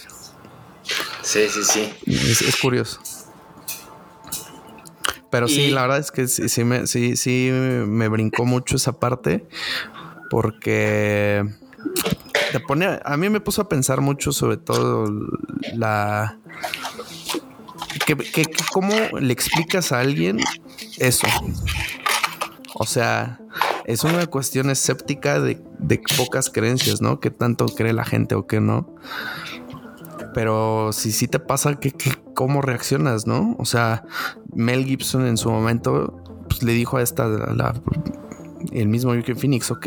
[1.22, 1.92] Sí, sí, sí.
[2.06, 3.00] Es, curioso.
[5.30, 8.76] Pero sí, Y- la verdad es que sí, sí me, sí, sí me brincó mucho
[8.76, 9.46] esa parte
[10.30, 11.44] porque
[12.52, 15.06] te pone, a mí me puso a pensar mucho sobre todo
[15.74, 16.38] la...
[18.06, 20.38] Que, que- que ¿Cómo le explicas a alguien
[20.98, 21.26] eso?
[22.74, 23.40] O sea,
[23.84, 25.60] es una cuestión escéptica de,
[26.16, 27.20] pocas creencias, ¿no?
[27.20, 28.94] Que tanto cree la gente o que no.
[30.32, 31.92] Pero si sí te pasa, que,
[32.34, 33.54] ¿cómo reaccionas, no?
[33.58, 34.04] O sea,
[34.52, 37.80] Mel Gibson en su momento pues, le dijo a esta, a la-
[38.72, 39.86] el mismo Joaquin Phoenix, ok.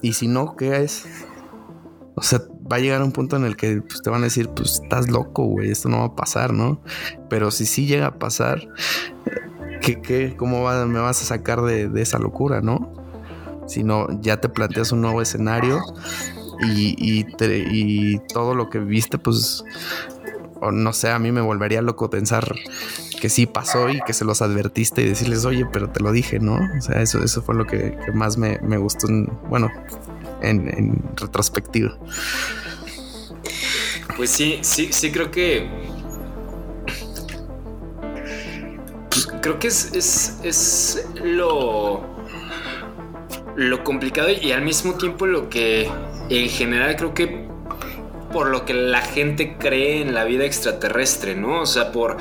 [0.00, 1.04] Y si no, ¿qué es?
[2.14, 2.40] O sea,
[2.70, 5.10] va a llegar un punto en el que pues, te van a decir, pues estás
[5.10, 6.80] loco, güey, esto no va a pasar, ¿no?
[7.28, 8.66] Pero si sí llega a pasar,
[9.82, 12.92] ¿qué, qué, ¿cómo me vas a sacar de, esa locura, no?
[13.66, 15.80] Si no, ya te planteas un nuevo escenario
[16.60, 19.64] y, y, todo lo que viste, pues,
[20.60, 22.54] o no sé, a mí me volvería loco pensar
[23.20, 26.38] que sí pasó y que se los advertiste y decirles, oye, pero te lo dije,
[26.38, 26.58] ¿no?
[26.78, 29.70] O sea, eso, eso fue lo que, más me, me gustó, en- bueno,
[30.40, 31.96] en, en retrospectiva.
[34.16, 35.68] Pues sí, sí, sí creo que.
[39.42, 42.00] Creo que es, es, es lo.
[43.56, 45.90] lo complicado y al mismo tiempo lo que
[46.30, 47.50] en general creo que
[48.32, 51.60] por lo que la gente cree en la vida extraterrestre, ¿no?
[51.60, 52.16] O sea, por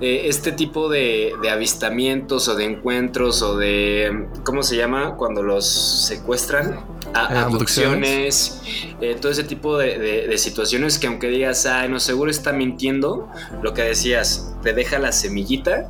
[0.00, 5.14] eh, este tipo de, de avistamientos o de encuentros o de, ¿cómo se llama?
[5.16, 5.64] Cuando los
[6.08, 6.80] secuestran.
[7.14, 8.60] A- Eh, abducciones,
[9.00, 12.52] eh, todo ese tipo de, de- de situaciones que aunque digas, ay, no, seguro está
[12.52, 13.28] mintiendo,
[13.62, 15.88] lo que decías, te deja la semillita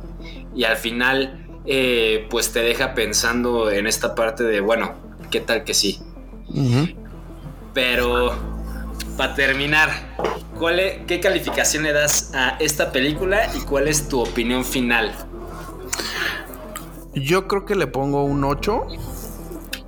[0.57, 4.93] y al final, eh, pues te deja pensando en esta parte de, bueno,
[5.31, 6.01] ¿qué tal que sí?
[7.73, 8.31] Pero
[9.15, 9.89] para terminar,
[10.57, 15.13] ¿cuál e- ¿qué calificación le das a esta película y cuál es tu opinión final?
[17.13, 18.85] Yo creo que le pongo un 8.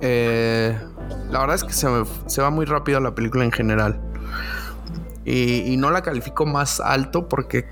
[0.00, 0.78] Eh,
[1.30, 4.00] la verdad es que se, me- se va muy rápido la película en general.
[5.24, 7.66] Y, y no la califico más alto porque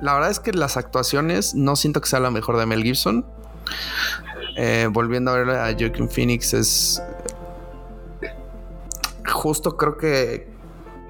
[0.00, 3.26] la verdad es que las actuaciones no siento que sea la mejor de Mel Gibson.
[4.56, 7.02] Eh, volviendo a ver a Joaquin Phoenix es
[9.30, 10.48] justo creo que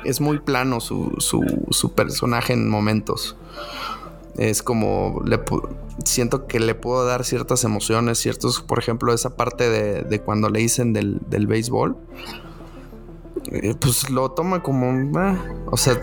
[0.04, 3.36] es muy plano su, su, su personaje en momentos.
[4.36, 5.22] Es como
[6.04, 10.50] siento que le puedo dar ciertas emociones, ciertos, por ejemplo, esa parte de, de cuando
[10.50, 11.96] le dicen del, del béisbol,
[13.50, 15.36] eh, pues lo toma como, ah,
[15.70, 15.98] o sea,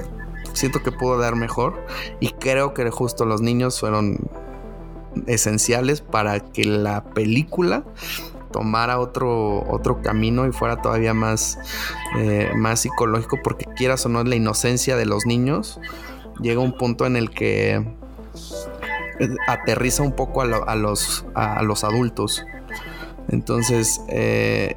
[0.54, 1.86] siento que pudo dar mejor
[2.20, 4.18] y creo que justo los niños fueron
[5.28, 7.84] esenciales para que la película
[8.52, 11.58] tomara otro, otro camino y fuera todavía más,
[12.18, 15.80] eh, más psicológico porque quieras o no la inocencia de los niños
[16.40, 17.76] llega un punto en el que
[19.20, 22.44] eh, aterriza un poco a, lo- a los, a los adultos.
[23.30, 24.76] Entonces, eh,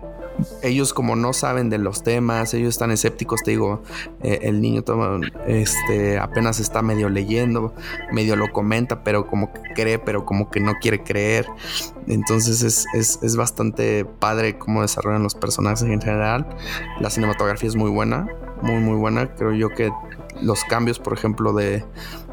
[0.62, 3.82] ellos como no saben de los temas, ellos están escépticos, te digo,
[4.22, 7.74] eh, el niño toma, este, apenas está medio leyendo,
[8.12, 11.46] medio lo comenta, pero como que cree, pero como que no quiere creer.
[12.06, 16.46] Entonces es, es- es bastante padre cómo desarrollan los personajes en general.
[17.00, 18.26] La cinematografía es muy buena,
[18.62, 19.34] muy muy buena.
[19.34, 19.90] Creo yo que
[20.42, 21.84] los cambios, por ejemplo, de,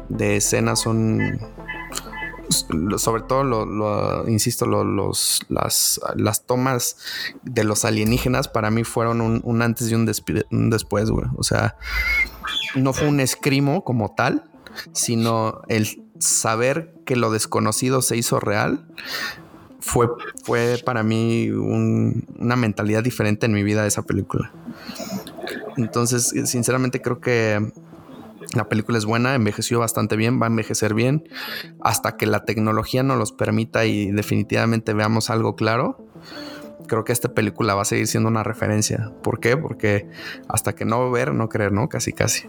[0.08, 0.40] de
[0.76, 1.38] son
[2.98, 6.96] sobre todo lo, lo- insisto lo- los las, las tomas
[7.42, 11.26] de los alienígenas para mí fueron un, antes y un, después güey.
[11.36, 11.76] O sea
[12.74, 14.44] no fue un escrimo como tal
[14.92, 18.86] sino el saber que lo desconocido se hizo real
[19.80, 20.08] fue,
[20.42, 24.50] fue para mí un- una mentalidad diferente en mi vida de esa película.
[25.76, 27.72] Entonces sinceramente creo que
[28.54, 31.28] la película es buena, envejeció bastante bien, va a envejecer bien
[31.80, 36.06] hasta que la tecnología nos los permita y definitivamente veamos algo claro.
[36.86, 39.10] Creo que esta película va a seguir siendo una referencia.
[39.22, 39.56] ¿Por qué?
[39.56, 40.06] Porque
[40.48, 41.88] hasta que no ver, no creer, ¿no?
[41.88, 42.46] Casi, casi.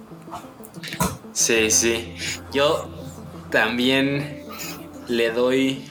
[1.32, 2.16] Sí, sí.
[2.54, 2.90] Yo
[3.50, 4.42] también
[5.08, 5.86] le doy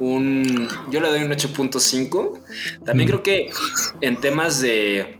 [0.00, 0.68] un.
[0.90, 2.40] Yo le doy un 8.5.
[2.84, 3.10] También Mm.
[3.10, 3.50] creo que
[4.00, 5.15] en temas de.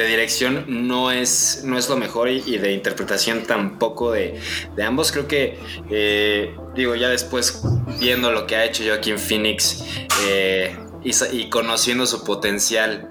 [0.00, 4.40] De dirección no es, no es lo mejor y, de interpretación tampoco de,
[4.74, 5.12] de ambos.
[5.12, 5.58] Creo que,
[5.90, 7.60] eh, digo, ya después
[8.00, 9.84] viendo lo que ha hecho Joaquin Phoenix
[10.26, 10.74] eh,
[11.04, 13.10] y, y conociendo su potencial,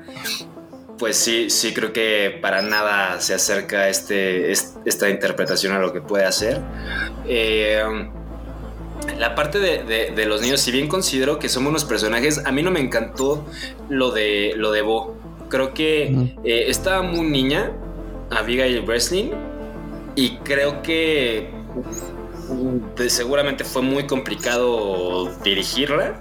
[0.98, 5.94] pues sí, sí creo que para nada se acerca este, es- esta interpretación a lo
[5.94, 6.60] que puede hacer.
[7.28, 7.84] Eh,
[9.20, 12.72] la parte de los niños, si bien considero que son unos personajes, a mí no
[12.72, 13.46] me encantó
[13.90, 15.19] lo de, lo de Bo.
[15.50, 16.04] Creo que
[16.44, 17.72] eh, estaba muy niña,
[18.30, 19.32] Abigail Breslin,
[20.16, 21.50] y creo que
[22.96, 26.20] de- seguramente fue muy complicado dirigirla,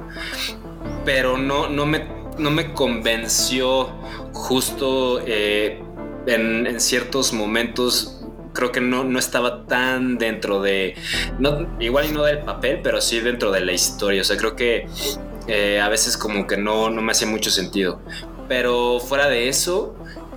[1.05, 2.07] pero no, no, me,
[2.39, 3.89] no me convenció
[4.33, 5.81] justo eh,
[6.27, 8.15] en, en ciertos momentos.
[8.55, 10.95] Creo que no, no estaba tan dentro de.
[11.39, 14.23] No, igual y no del papel, pero sí dentro de la historia.
[14.23, 14.87] O sea, creo que
[15.47, 18.01] eh, a veces como que no, no me hacía mucho sentido.
[18.49, 19.95] Pero fuera de eso,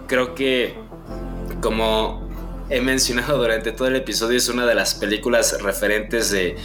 [0.07, 0.75] creo que
[1.61, 2.29] como
[2.69, 6.55] he mencionado durante todo el episodio, es una de las películas referentes de,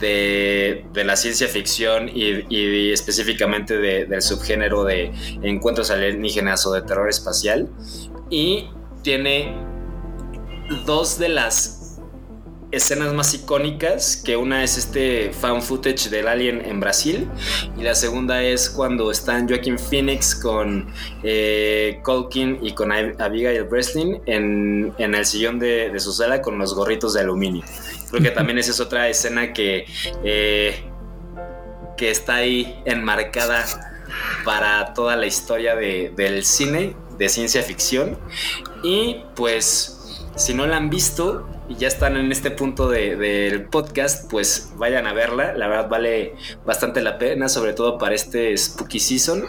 [0.00, 7.08] de, la ciencia ficción y, específicamente de- del subgénero de encuentros alienígenas o de terror
[7.08, 7.68] espacial.
[8.30, 8.68] Y
[9.02, 9.54] tiene
[10.86, 11.73] dos de las
[12.74, 17.28] escenas más icónicas, que una es este fan footage del alien en Brasil
[17.78, 23.64] y la segunda es cuando están Joaquin Phoenix con eh, Colkin y con Ab- Abigail
[23.64, 27.64] Breslin en, en el sillón de, de su sala con los gorritos de aluminio.
[28.10, 29.86] Creo que también esa es otra escena que,
[30.24, 30.82] eh,
[31.96, 33.64] que está ahí enmarcada
[34.44, 38.18] para toda la historia de- del cine de ciencia ficción.
[38.82, 43.64] Y pues, si no la han visto y ya están en este punto de- del
[43.64, 45.54] podcast, pues vayan a verla.
[45.56, 46.34] La verdad vale
[46.66, 49.44] bastante la pena, sobre todo para este Spooky Season.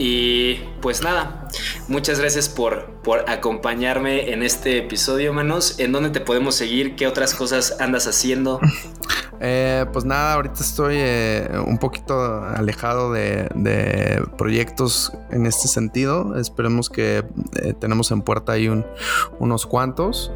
[0.00, 1.48] Y pues nada,
[1.88, 5.80] muchas gracias por, por acompañarme en este episodio, manos.
[5.80, 6.94] ¿En dónde te podemos seguir?
[6.94, 8.60] ¿Qué otras cosas andas haciendo?
[9.40, 13.48] Eh, pues nada, ahorita estoy eh, un poquito alejado de,
[14.36, 16.36] proyectos en este sentido.
[16.36, 17.24] Esperemos que
[17.62, 18.84] eh, tenemos en puerta ahí un-
[19.38, 20.32] unos cuantos.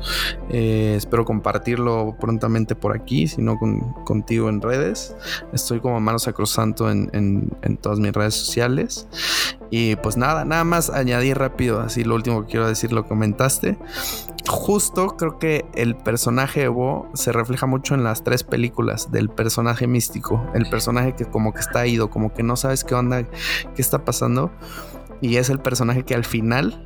[0.50, 5.16] Eh, espero compartirlo prontamente por aquí, si no con- contigo en redes.
[5.52, 7.10] Estoy como Mano Sacrosanto en,
[7.62, 9.08] en todas mis redes sociales.
[9.74, 13.78] Y pues nada, nada más añadir rápido, así lo último que quiero decir, lo comentaste.
[14.46, 19.30] Justo creo que el personaje de Bo se refleja mucho en las tres películas del
[19.30, 23.22] personaje místico, el personaje que como que está ido, como que no sabes qué onda,
[23.22, 24.52] qué está pasando.
[25.22, 26.84] Y es el personaje que al final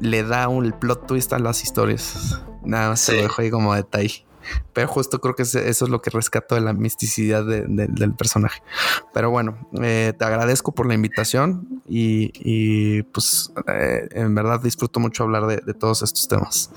[0.00, 2.42] le da un plot twist a las historias.
[2.64, 4.26] Nada más se lo dejo ahí como detalle.
[4.72, 8.12] Pero justo creo que eso es lo que rescato de la misticidad de- de- del
[8.14, 8.62] personaje.
[9.12, 15.00] Pero bueno, eh, te agradezco por la invitación y, y, pues eh, en verdad disfruto
[15.00, 16.70] mucho hablar de, de todos estos temas.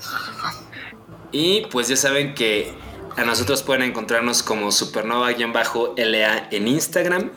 [1.32, 2.72] Y pues ya saben que
[3.16, 7.30] a nosotros pueden encontrarnos como supernova-la en Instagram,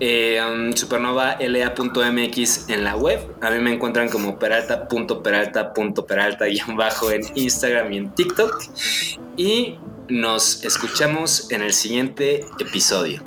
[0.00, 3.20] eh, um, supernova-la.mx en la web.
[3.40, 8.62] A mí me encuentran como peralta.peralta.peralta-bajo en Instagram y en TikTok.
[9.36, 9.76] Y
[10.08, 13.22] nos escuchamos en el siguiente episodio.